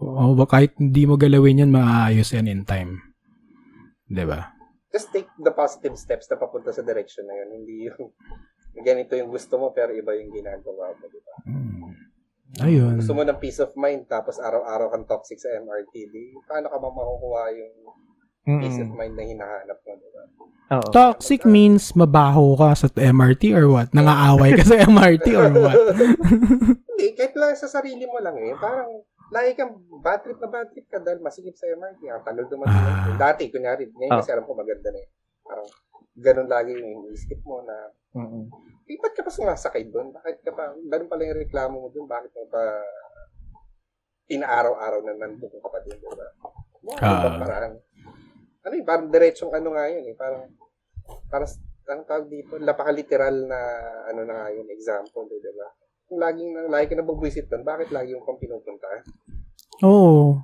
[0.00, 3.04] O kahit hindi mo galawin yan, maaayos yan in time.
[4.08, 4.56] 'Di ba?
[4.90, 7.48] Just take the positive steps na papunta sa direction na yun.
[7.62, 8.02] Hindi yung
[8.88, 11.34] ganito yung gusto mo pero iba yung ginagawa mo, di ba?
[11.46, 11.92] Hmm.
[12.58, 12.98] Ayun.
[12.98, 16.76] Gusto mo ng peace of mind tapos araw-araw kang toxic sa MRT, di paano ka
[16.82, 17.74] ba makukuha yung
[18.58, 18.98] peace of Mm-mm.
[18.98, 20.22] mind na hinahanap mo, di ba?
[20.70, 20.90] Oo.
[20.90, 23.90] Toxic means mabaho ka sa MRT or what?
[23.94, 25.78] Nangaaway ka sa MRT or what?
[26.90, 28.54] Hindi, kahit lang sa sarili mo lang eh.
[28.58, 32.02] Parang lagi kang bad trip na bad trip ka dahil masigip sa MRT.
[32.04, 32.66] Ang tagal naman.
[32.66, 33.14] Ah.
[33.16, 34.18] Dati, kunyari, ngayon Ah.
[34.18, 35.08] kasi alam ko maganda na eh.
[35.40, 35.68] Parang
[36.12, 37.76] ganun lagi yung isip mo na
[38.12, 38.50] Mm-mm.
[38.84, 40.10] eh, ba't ka pa sumasakay doon?
[40.10, 42.62] Bakit ka pa, ganun pala yung reklamo mo doon, bakit mo pa
[44.26, 46.26] inaaraw-araw na nandun ka pa din, di ba?
[46.80, 47.38] Wow, Ah.
[47.38, 47.74] parang,
[48.60, 50.42] ano eh, parang diretsong ano nga yun eh, parang,
[51.28, 51.50] parang,
[51.86, 53.60] ang tawag dito, napaka-literal na,
[54.06, 55.66] ano na nga yun, example, eh, di ba?
[55.70, 58.86] Kung laging, lagi ka na bubwisit doon, bakit lagi yung kang pinupunta?
[59.86, 60.42] Oo.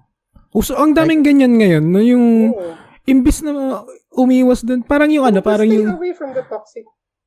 [0.54, 1.84] Uso, ang daming ganyan ngayon.
[1.84, 2.00] No?
[2.00, 2.72] Yung, Oo.
[3.04, 3.82] imbis na
[4.14, 6.86] umiwas dun, parang yung ano, parang Stay yung, away from the toxic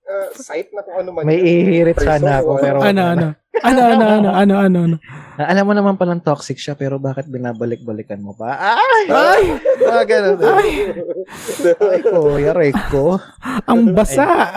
[0.10, 3.28] uh, site na kung ano man May ihirit sana ako, pero- ano, ano,
[3.62, 4.98] ano, ano, ano, ano, ano, ano.
[5.40, 8.60] Ah, alam mo naman palang toxic siya, pero bakit binabalik-balikan mo pa?
[8.76, 9.04] Ay!
[9.08, 9.44] Ay!
[9.88, 10.36] Ah, ganun.
[10.36, 10.70] Ay!
[11.80, 13.16] Ay ko, yaray ko.
[13.64, 14.52] Ang basa.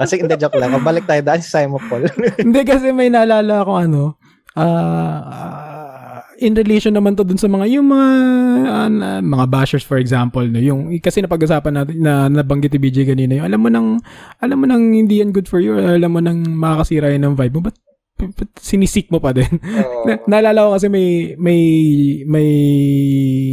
[0.00, 0.72] Kasi hindi, joke lang.
[0.80, 2.08] Balik tayo daan si Simon Paul.
[2.40, 4.02] Hindi kasi may naalala ako ano,
[4.56, 5.69] ah, ah,
[6.40, 8.08] in relation naman to dun sa mga, yung mga,
[8.88, 13.38] na- mga bashers for example, no, yung, kasi napag-usapan natin, na nabanggit ni BJ kanina,
[13.40, 13.88] yung alam mo nang,
[14.40, 17.54] alam mo nang hindi yan good for you, alam mo nang makakasira yan ng vibe
[17.60, 17.76] mo, ba't
[18.58, 19.48] sinisik mo pa din?
[19.48, 20.04] Oo.
[20.08, 21.60] Na, naalala ko kasi may may
[22.24, 22.50] may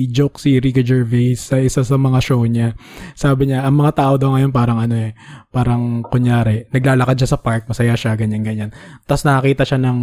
[0.10, 2.74] joke si Ricky Gervais sa isa sa mga show niya.
[3.14, 5.12] Sabi niya, ang mga tao daw ngayon parang ano eh,
[5.50, 8.70] parang kunyari, naglalakad siya sa park, masaya siya, ganyan-ganyan.
[9.10, 9.98] Tapos nakakita siya ng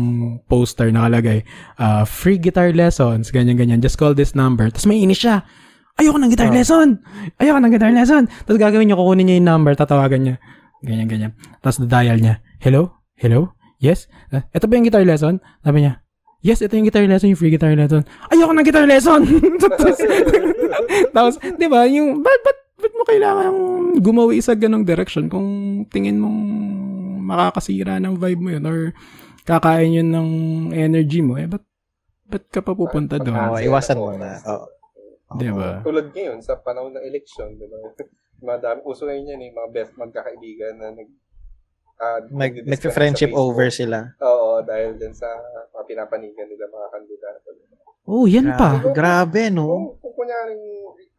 [0.51, 1.45] poster nakalagay,
[1.79, 4.67] uh, free guitar lessons, ganyan-ganyan, just call this number.
[4.73, 5.47] Tapos may inis siya.
[5.95, 6.57] Ayoko ng guitar Oh.
[6.59, 6.99] lesson!
[7.39, 8.27] Ayoko ng guitar lesson!
[8.27, 10.37] Tapos gagawin niya, kukunin niya yung number, tatawagan niya.
[10.83, 11.39] Ganyan-ganyan.
[11.62, 12.99] Tapos dial niya, hello?
[13.15, 13.54] Hello?
[13.83, 14.07] Yes?
[14.31, 15.43] Uh, ito ba yung guitar lesson?
[15.62, 16.03] Sabi niya,
[16.45, 18.05] yes, ito yung guitar lesson, yung free guitar lesson.
[18.29, 19.20] Ayoko ng guitar lesson!
[19.62, 19.97] tapos,
[21.16, 23.53] tapos, di ba, yung, ba't, ba't, ba't mo kailangan
[23.99, 25.47] gumawi sa ganong direction kung
[25.89, 26.41] tingin mong
[27.25, 28.79] makakasira ng vibe mo yun or
[29.49, 30.31] kakain yun ng
[30.77, 31.64] energy mo, eh, ba't,
[32.29, 33.61] ba't ka pa pupunta Oo, doon?
[33.64, 34.37] iwasan mo na.
[34.49, 34.66] Oo.
[35.35, 35.83] Di ba?
[35.83, 37.79] Tulad ngayon, sa panahon ng election, di ba?
[38.49, 41.09] Madami, uso ngayon yan eh, mga best magkakaibigan na nag
[42.01, 44.15] ah, Nag, nagdi-discuss nagka-friendship over sila.
[44.23, 45.29] Oo, dahil din sa
[45.75, 47.49] mga pinapanigan nila mga kandidato.
[48.05, 48.77] Oh, yan pa.
[48.93, 49.65] Grabe, grabe, no?
[49.65, 50.61] Kung, kung kunyari,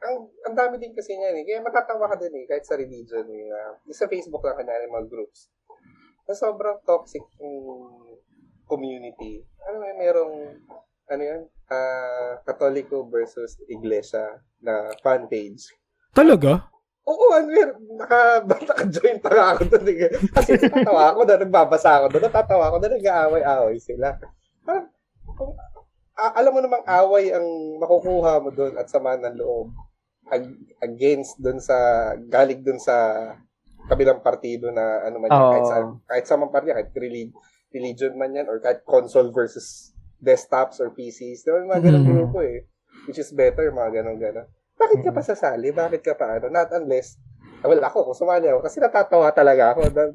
[0.06, 1.44] ang, ang dami din kasi niyan eh.
[1.44, 3.26] Kaya matatawa ka din eh, kahit sa religion.
[3.26, 5.50] Eh, uh, sa Facebook lang kanyari mga groups.
[6.30, 7.90] Na sobrang toxic yung
[8.70, 9.42] community.
[9.66, 10.62] Ano may merong,
[11.10, 15.74] ano yan, ah Katoliko versus Iglesia na fan page.
[16.14, 16.70] Talaga?
[17.06, 19.86] Oo, ano yun, naka, naka-join pa ako doon.
[19.88, 20.10] eh.
[20.32, 24.18] Kasi natatawa ako na nagbabasa ako doon, natatawa ako na nag-aaway-aaway sila.
[24.62, 24.90] Parang,
[25.32, 25.54] kung,
[26.16, 27.46] a- alam mo namang away ang
[27.78, 29.70] makukuha mo doon at sama ng loob.
[30.26, 31.78] ag- against dun sa,
[32.20, 33.30] galig dun sa
[33.86, 35.52] kabilang partido na ano man yan, Oo.
[35.52, 37.38] kahit sa, kahit sa mga partido, kahit relig-
[37.70, 41.46] religion man yan, or kahit console versus desktops or PCs.
[41.46, 42.10] Diba, mga ganun Mhm.
[42.10, 42.66] grupo eh.
[43.06, 44.50] Which is better, mga ganun ganun.
[44.76, 45.72] Bakit ka pa sasali?
[45.72, 46.52] Bakit ka pa ano?
[46.52, 47.16] Not unless,
[47.64, 49.88] ah, well, ako, kung sumali ako, kasi natatawa talaga ako.
[49.96, 50.12] Na,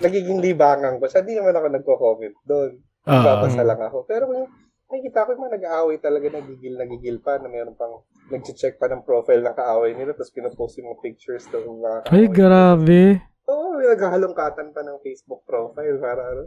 [0.00, 1.10] nagiging libangan ko.
[1.10, 2.78] Siya, di naman ako nagko-comment doon.
[3.10, 3.24] Oo.
[3.26, 4.06] Babasa lang ako.
[4.06, 4.46] Pero kung
[4.88, 9.04] nakikita ko yung mga nag-aaway talaga, nagigil, nagigil pa, na mayroon pang nag-check pa ng
[9.04, 12.32] profile ng kaaway nila, tapos pinopost yung mga pictures ng mga Ay, kaaway.
[12.32, 13.02] grabe.
[13.44, 16.42] Oo, may naghahalongkatan pa ng Facebook profile para ano.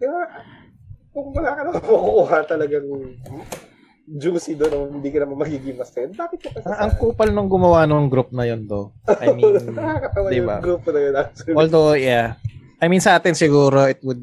[0.00, 0.22] Di ba?
[1.14, 2.86] Kung wala ka naman makukuha talagang
[4.06, 7.50] juicy doon o hindi ka naman magiging masaya, bakit ka pa Ang, ang kupal nung
[7.50, 8.94] gumawa nung group na yun, do.
[9.04, 10.56] I mean, Nakakatawa diba?
[10.56, 11.54] yung grupo na yun actually.
[11.54, 12.38] although, yeah.
[12.78, 14.22] I mean, sa atin siguro, it would,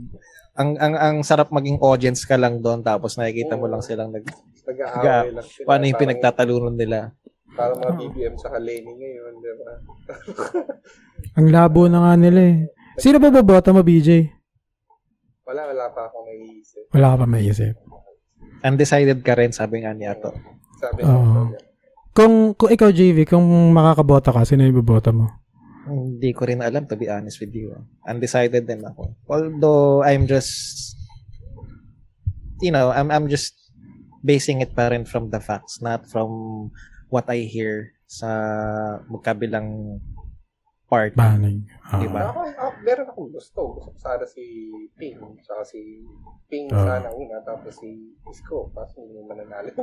[0.54, 4.24] ang, ang, ang sarap maging audience ka lang doon, tapos nakikita mo lang silang nag,
[4.64, 5.66] Nag-aaway lang sila.
[5.68, 7.12] paano yung pinagtatalunan nila.
[7.54, 9.72] Parang mga BBM sa Lenny ngayon, di ba?
[11.38, 12.58] Ang labo na nga nila eh.
[12.96, 14.26] Sino ba boboto mo, BJ?
[15.44, 16.88] Wala, wala pa akong naiisip.
[16.90, 17.76] Wala ka pa maisip.
[18.64, 20.32] Undecided ka rin, sabi nga ni Ato.
[20.80, 21.11] Sabi Oo.
[21.11, 21.72] ko,
[22.14, 23.43] Kung, kung ikaw, JV, kung
[23.74, 25.34] makakabota ka, sino yung boboto mo?
[25.89, 27.74] Hindi ko rin alam, to be honest with you.
[28.05, 29.18] Undecided din ako.
[29.26, 30.53] Although, I'm just,
[32.61, 33.57] you know, I'm, I'm just
[34.22, 36.70] basing it pa rin from the facts, not from
[37.09, 38.30] what I hear sa
[39.09, 39.99] magkabilang
[40.94, 41.12] part.
[41.18, 41.66] Banig.
[41.89, 41.98] Ah.
[41.98, 42.22] Diba?
[42.30, 43.62] Ako, ako, meron akong gusto.
[43.74, 45.18] Gusto ko sana si Ping.
[45.41, 46.06] Saka si
[46.46, 46.86] Ping Oo.
[46.86, 47.41] sana una.
[47.41, 48.70] Tapos si Isko.
[48.78, 49.74] Kaso hindi mo mananalo.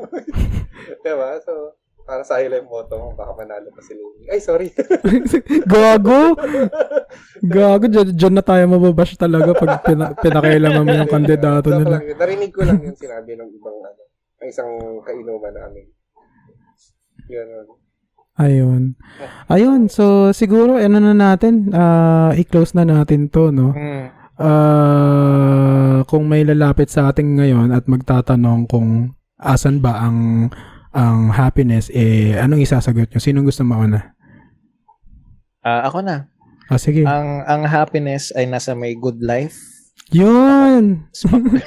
[1.04, 1.30] diba?
[1.42, 1.74] So,
[2.06, 4.24] para sa highlight moto mo, baka manalo pa si Lenny.
[4.30, 4.68] Ay, sorry.
[5.72, 6.34] Gago!
[7.44, 12.00] Gago, dyan, dyan na tayo mababash talaga pag pina, pinakailangan mo yung kandidato nila.
[12.00, 12.02] lang.
[12.16, 14.02] Narinig ko lang yung sinabi ng ibang ano,
[14.42, 14.70] ng isang
[15.04, 15.86] kainuman namin.
[17.30, 17.79] Yun.
[18.40, 18.96] Ayun.
[19.52, 23.76] Ayun, so siguro ano na natin, ah, i-close na natin to, no?
[23.76, 24.08] Mm.
[24.40, 30.48] Ah, kung may lalapit sa atin ngayon at magtatanong kung asan ba ang
[30.96, 33.20] ang happiness, eh, anong isasagot nyo?
[33.20, 34.16] Sinong gusto mauna?
[35.60, 36.32] Ah, ako na.
[36.72, 37.04] Ah, sige.
[37.04, 39.60] Ang ang happiness ay nasa may good life.
[40.10, 41.06] Yun!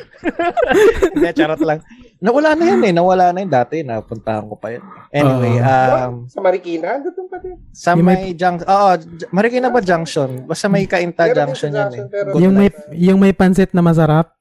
[1.14, 1.80] Hindi, charot lang.
[2.24, 2.94] Nawala na yan eh.
[2.96, 3.84] Nawala na yun dati.
[3.84, 4.80] Napuntahan ko pa yun.
[5.12, 7.60] Anyway, um, sa Marikina, doon pa din.
[7.70, 10.48] sa Yung may- may junction, oo, J- Marikina ba junction?
[10.48, 12.10] Basta may Kainta Meron din junction sa yan junction, eh.
[12.10, 14.32] pero- yung may yung may pansit na masarap.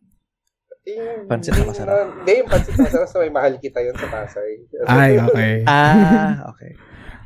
[0.84, 1.94] Yung, Pansit na masarap.
[2.12, 3.06] Hindi, yung pansit na masarap.
[3.06, 4.50] So, may mahal kita yun sa Pasay.
[4.82, 5.52] Ay, okay.
[5.64, 6.74] Ah, okay.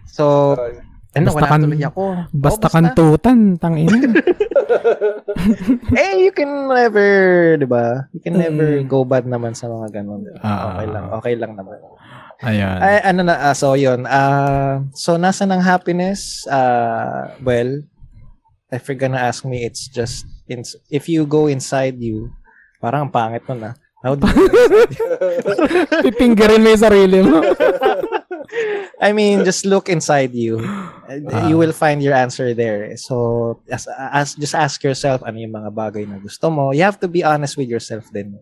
[0.06, 0.76] So, Sorry.
[1.16, 2.04] Ano, Basta kan- tuloy ako.
[2.30, 3.96] Basta Oh, kantutan, tangina.
[5.96, 7.08] eh, you can never,
[7.56, 8.04] di ba?
[8.12, 8.86] You can never Mm.
[8.86, 10.28] go bad naman sa mga ganun.
[10.38, 10.74] Ah.
[10.74, 11.78] okay lang, okay lang naman.
[12.44, 12.78] Ayan.
[12.78, 14.04] Ay, ano na, ah, so yun.
[14.04, 16.44] Ah, so, nasa ng happiness?
[16.46, 17.80] Ah, well,
[18.68, 20.60] if you're gonna ask me, it's just, in,
[20.90, 22.28] if you go inside you,
[22.76, 23.74] parang ang pangit nun ah.
[24.04, 24.46] How do you
[26.04, 27.40] Pipinggirin mo yung sarili mo.
[29.02, 30.60] I mean, just look inside you.
[31.08, 31.48] Ah.
[31.48, 32.94] you will find your answer there.
[32.98, 36.72] So, as, as, just ask yourself ano yung mga bagay na gusto mo.
[36.74, 38.38] You have to be honest with yourself din.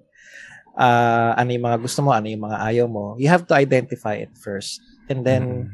[0.75, 3.15] Uh, ano yung mga gusto mo, ano yung mga ayaw mo.
[3.21, 4.83] You have to identify it first.
[5.07, 5.71] And then,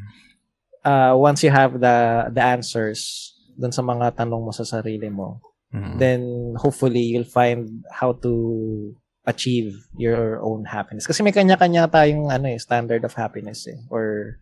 [0.84, 5.40] uh, once you have the the answers dun sa mga tanong mo sa sarili mo,
[5.70, 6.02] Mm.
[6.02, 6.20] then
[6.58, 8.90] hopefully you'll find how to
[9.22, 11.06] achieve your own happiness.
[11.06, 14.34] Kasi may kanya-kanya tayong ano eh, standard of happiness eh or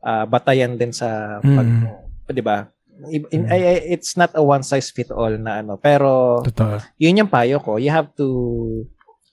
[0.00, 1.86] uh, batayan din sa pag Mm.
[2.28, 2.68] 'di ba?
[3.08, 3.46] In- Mm.
[3.48, 6.82] I- I- it's not a one size fit all na ano, pero Totoo.
[6.98, 7.78] yun yung payo ko.
[7.78, 8.26] You have to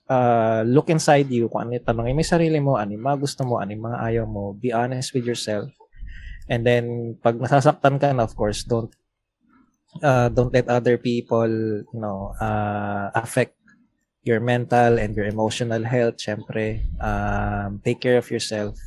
[0.05, 3.41] uh, look inside you kung ano yung tanongin mo sarili mo, ano yung mga gusto
[3.41, 4.53] mo, ano yung mga ayaw mo.
[4.53, 5.73] Be honest with yourself.
[6.45, 8.93] And then, pag nasasaktan ka na, of course, don't
[10.05, 11.49] uh, don't let other people,
[11.81, 13.57] you know, uh, affect
[14.21, 16.21] your mental and your emotional health.
[16.21, 18.77] Syempre, um, take care of yourself.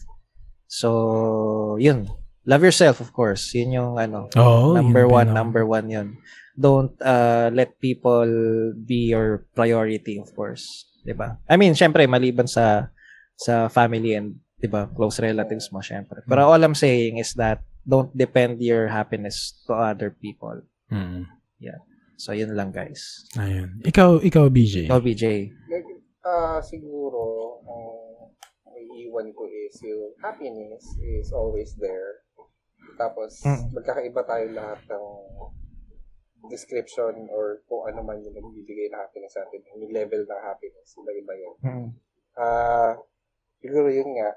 [0.69, 2.07] So, yun.
[2.49, 3.53] Love yourself, of course.
[3.53, 4.77] Yun yung ano, Oo.
[4.77, 6.09] number yun one, number one yun.
[6.57, 8.29] Don't uh, let people
[8.73, 10.89] be your priority, of course.
[11.05, 11.37] 'Di ba?
[11.45, 12.89] I mean, syempre, maliban sa
[13.37, 16.25] sa family and 'di ba, close relatives mo, syempre.
[16.25, 20.65] Pero all I'm saying is that don't depend your happiness to other people.
[20.89, 21.29] Mm.
[22.19, 23.31] So, yun lang, guys.
[23.39, 23.79] Ayun.
[23.87, 24.91] Ikaw, ikaw, BJ.
[24.91, 25.55] Ikaw, BJ.
[26.27, 28.08] Ah, siguro, may
[28.99, 32.27] iwan ko is yung happiness is always there.
[32.99, 33.79] Tapos, Mm.
[33.79, 35.07] magkakaiba tayo lahat ng
[36.49, 39.63] description or kung ano man yung nagbibigay na happiness sa atin.
[39.75, 41.57] Yung level ng happiness, iba-iba yun.
[41.63, 41.89] Mm.
[42.39, 42.95] Ah,
[43.59, 44.35] siguro yun nga,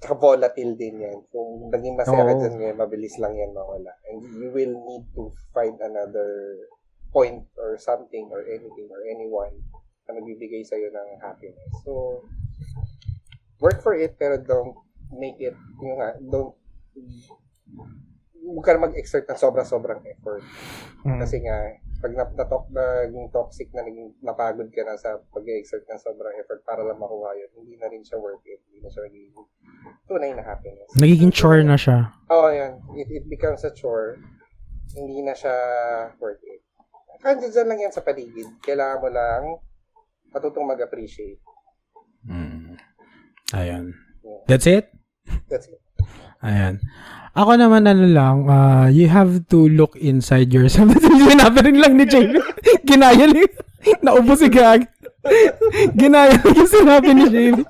[0.00, 1.18] Tsaka volatile din yan.
[1.28, 3.92] Kung naging masaya ka dyan ngayon, mabilis lang yan mawala.
[4.08, 6.56] And you will need to find another
[7.12, 9.52] point or something or anything or anyone
[10.08, 11.68] na magbibigay sa'yo ng happiness.
[11.84, 12.24] So,
[13.60, 14.74] work for it pero don't
[15.14, 16.56] make it, yung nga, don't
[18.50, 20.42] huwag ka na mag-exert ng sobra-sobrang effort.
[21.06, 21.20] Mm.
[21.22, 21.56] Kasi nga,
[22.00, 26.64] pag na, natok, naging toxic na, naging napagod ka na sa pag-exert ng sobrang effort
[26.66, 28.58] para lang makuha yun, hindi na rin siya worth it.
[28.66, 29.30] Hindi na siya naging
[30.08, 30.90] tunay na happiness.
[30.98, 32.10] Nagiging chore na siya.
[32.32, 32.80] Oo, oh, yan.
[32.96, 34.18] It, it becomes a chore.
[34.96, 35.54] Hindi na siya
[36.18, 36.64] worth it.
[37.20, 38.48] Kahit dyan lang yan sa paligid.
[38.64, 39.42] Kailangan mo lang
[40.32, 41.38] matutong mag-appreciate.
[43.54, 43.98] Ayan.
[44.22, 44.40] Yeah.
[44.46, 44.94] That's it?
[45.50, 45.80] That's it.
[46.42, 46.80] Ayan.
[47.34, 50.90] Ako naman ano lang, uh, you have to look inside yourself.
[51.30, 52.42] Sinabi rin lang ni Jamie.
[52.88, 53.46] Ginaya lang.
[54.02, 54.86] Naubo si Gag.
[56.00, 57.68] Ginaya yung sinabi ni Jamie.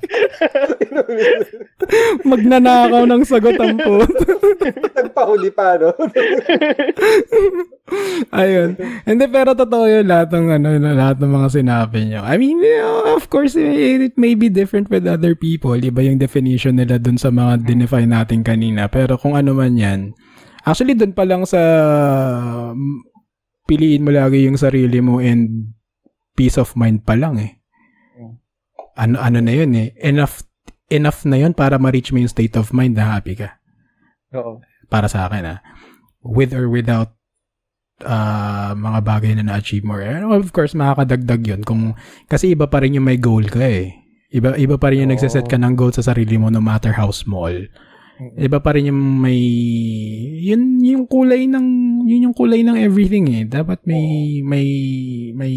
[2.23, 4.07] Magnanakaw ng sagot ang po.
[4.95, 5.91] Nagpahuli pa, no?
[8.31, 8.79] Ayun.
[9.03, 12.23] Hindi, pero totoo yun lahat ng, ano, lahat ng mga sinabi nyo.
[12.23, 15.75] I mean, you know, of course, it, may be different with other people.
[15.75, 18.87] Iba yung definition nila dun sa mga dinefine natin kanina.
[18.87, 20.15] Pero kung ano man yan,
[20.63, 21.59] actually, dun pa lang sa
[22.71, 23.11] mm,
[23.67, 25.75] piliin mo lagi yung sarili mo and
[26.35, 27.53] peace of mind pa lang eh.
[29.01, 29.97] Ano, ano na yun eh.
[29.97, 30.45] Enough,
[30.93, 33.57] enough na yun para ma-reach mo yung state of mind na happy ka
[34.35, 34.61] Oo.
[34.91, 35.59] para sa akin ah.
[36.21, 37.17] With or without
[38.05, 39.97] uh, mga bagay na na-achieve mo.
[39.97, 41.63] And of course, makakadagdag yun.
[41.65, 41.97] Kung,
[42.29, 43.97] kasi iba pa rin yung may goal ka eh.
[44.31, 45.17] Iba, iba pa rin yung Oo.
[45.17, 47.53] nagsaset ka ng goal sa sarili mo no matter how small.
[48.37, 49.41] Iba pa rin yung may,
[50.45, 51.67] yun yung kulay ng,
[52.05, 53.45] yun yung kulay ng everything eh.
[53.49, 54.67] Dapat may, may,
[55.33, 55.55] may,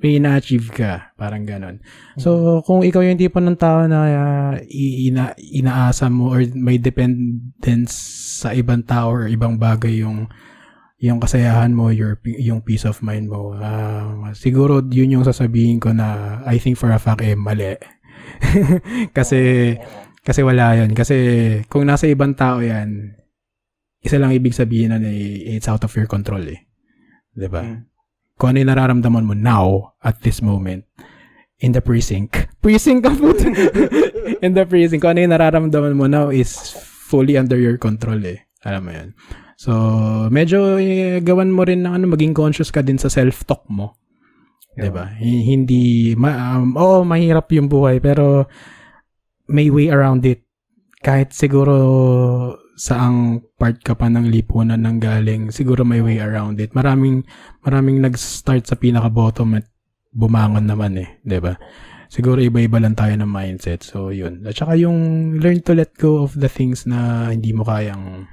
[0.00, 1.12] may na-achieve ka.
[1.20, 1.84] Parang ganon.
[2.16, 7.92] So, kung ikaw yung tipo ng tao na uh, ina, inaasa mo or may dependence
[8.40, 10.30] sa ibang tao or ibang bagay yung
[10.98, 13.54] yung kasayahan mo, your yung peace of mind mo.
[13.54, 17.78] ah, siguro yun yung sasabihin ko na I think for a fact eh mali.
[19.16, 19.74] kasi
[20.28, 20.92] kasi wala yun.
[20.92, 21.16] Kasi
[21.72, 23.16] kung nasa ibang tao yan,
[24.04, 26.68] isa lang ibig sabihin na it's out of your control eh.
[27.48, 27.64] ba?
[27.64, 27.88] Mm.
[28.36, 30.84] Kung ano yung nararamdaman mo now, at this moment,
[31.64, 32.36] in the precinct.
[32.62, 33.32] Precinct ka po.
[34.44, 35.00] in the precinct.
[35.00, 36.76] Kung ano yung nararamdaman mo now is
[37.08, 38.44] fully under your control eh.
[38.68, 39.08] Alam mo yun.
[39.58, 39.72] So,
[40.30, 43.98] medyo eh, gawan mo rin ng ano, maging conscious ka din sa self-talk mo.
[44.78, 45.10] 'Di ba?
[45.18, 48.46] H- Hindi, ma- um, oo, mahirap yung buhay, pero
[49.48, 50.44] may way around it.
[51.00, 51.74] Kahit siguro
[52.78, 56.70] saang part ka pa ng lipunan ng galing, siguro may way around it.
[56.76, 57.26] Maraming,
[57.66, 59.66] maraming nag-start sa pinaka-bottom at
[60.14, 61.58] bumangon naman eh, 'di ba?
[62.08, 63.84] Siguro iba-iba lang tayo ng mindset.
[63.84, 64.40] So, yun.
[64.48, 64.96] At saka yung
[65.44, 68.24] learn to let go of the things na hindi mo kayang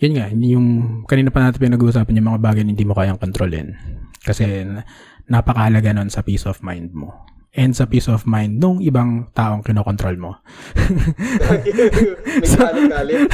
[0.00, 0.68] yun nga, yung
[1.04, 3.76] kanina pa natin pinag-uusapan yung mga bagay na hindi mo kayang kontrolin.
[4.24, 4.88] Kasi na-
[5.28, 7.12] napakahalaga nun sa peace of mind mo.
[7.54, 10.42] And sa peace of mind nung ibang taong kinokontrol mo.
[12.34, 13.30] May galit-galit.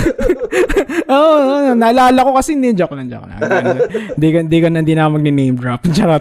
[1.16, 3.41] Oo, oh, naalala ko kasi hindi, joke lang, joke lang.
[4.12, 5.89] Hindi ka, hindi ka na, hindi na mag-name drop.
[5.97, 6.21] Charot.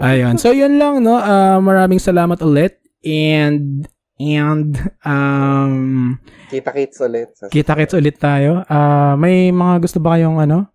[0.00, 0.40] Ayun.
[0.40, 1.20] So, yun lang, no?
[1.20, 2.80] Ah, maraming salamat ulit.
[3.04, 3.84] And,
[4.16, 4.72] and,
[5.04, 6.16] um,
[6.48, 7.28] Kita-kits ulit.
[7.52, 8.64] Kita-kits ulit tayo.
[8.72, 10.72] Ah, may mga gusto ba kayong, ano,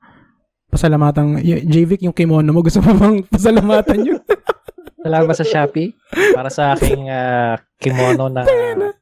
[0.70, 4.22] pasalamatan, y- JVic, yung kimono mo, gusto mo bang pasalamatan yun?
[5.02, 5.98] Salamat sa Shopee
[6.32, 8.46] para sa aking ah, kimono na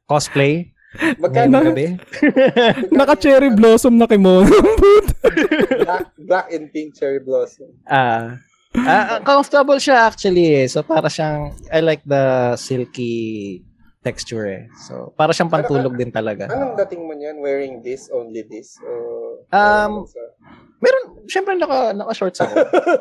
[0.08, 0.72] cosplay
[1.20, 1.70] Magkano?
[1.70, 1.94] gabi.
[2.98, 4.50] Naka-cherry blossom na kimono.
[5.86, 7.70] black, black and pink cherry blossom.
[7.86, 8.42] Ah,
[8.74, 10.66] ah, comfortable siya actually eh.
[10.66, 13.62] So para siyang I like the silky
[14.02, 14.62] texture eh.
[14.82, 16.50] So para siyang pantulog din talaga.
[16.50, 17.38] Anong dating mo niyan?
[17.38, 18.74] Wearing this, only this?
[18.82, 20.34] O, Um, sa-
[20.80, 22.54] Meron, syempre naka, naka-shorts ako.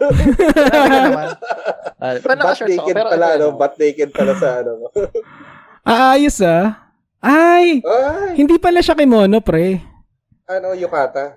[0.68, 1.28] Marami ka naman.
[2.00, 2.84] Ah, pero naka-shorts ako.
[2.84, 3.56] naked Pero pala, ano, no?
[3.56, 4.72] Butt naked pala sa ano.
[5.88, 6.92] ah, ayos ah.
[7.20, 8.32] Ay, Ay!
[8.40, 9.84] hindi pala siya kimono, pre.
[10.48, 11.36] Ano, yukata?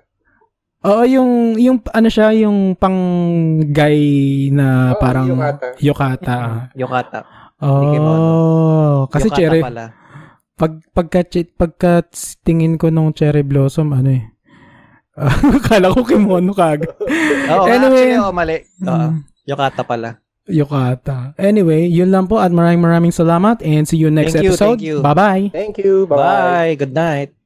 [0.83, 2.95] Oo, yung, yung, ano siya, yung pang
[3.71, 3.99] guy
[4.51, 5.67] na Oo, parang yukata.
[5.79, 6.37] yukata.
[6.75, 7.19] Yukata.
[7.63, 9.95] Oh, kasi Yukata cherry, pala.
[10.59, 11.19] pag, pagka,
[11.55, 11.93] pagka
[12.43, 14.23] tingin ko nung cherry blossom, ano eh,
[15.57, 16.89] akala ko kimono kag.
[17.47, 18.09] Oo, Anyway.
[18.09, 18.57] actually, oo, mali.
[18.81, 20.09] Oo, Mm, yukata pala.
[20.43, 21.31] yukata.
[21.37, 24.75] Anyway, yun lang po at maraming maraming salamat and see you next Thank you, episode.
[24.75, 24.95] thank you.
[24.99, 25.51] Bye-bye.
[25.51, 26.03] Thank you.
[26.05, 26.19] Bye-bye.
[26.19, 26.73] Bye.
[26.75, 27.42] Good night.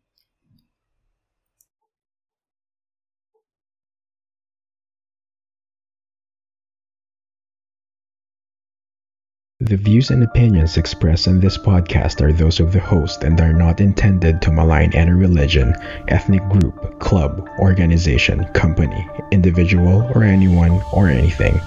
[9.67, 13.51] The views and opinions expressed in this podcast are those of the host and are
[13.51, 15.75] not intended to malign any religion,
[16.07, 21.59] ethnic group, club, organization, company, individual, or anyone or anything.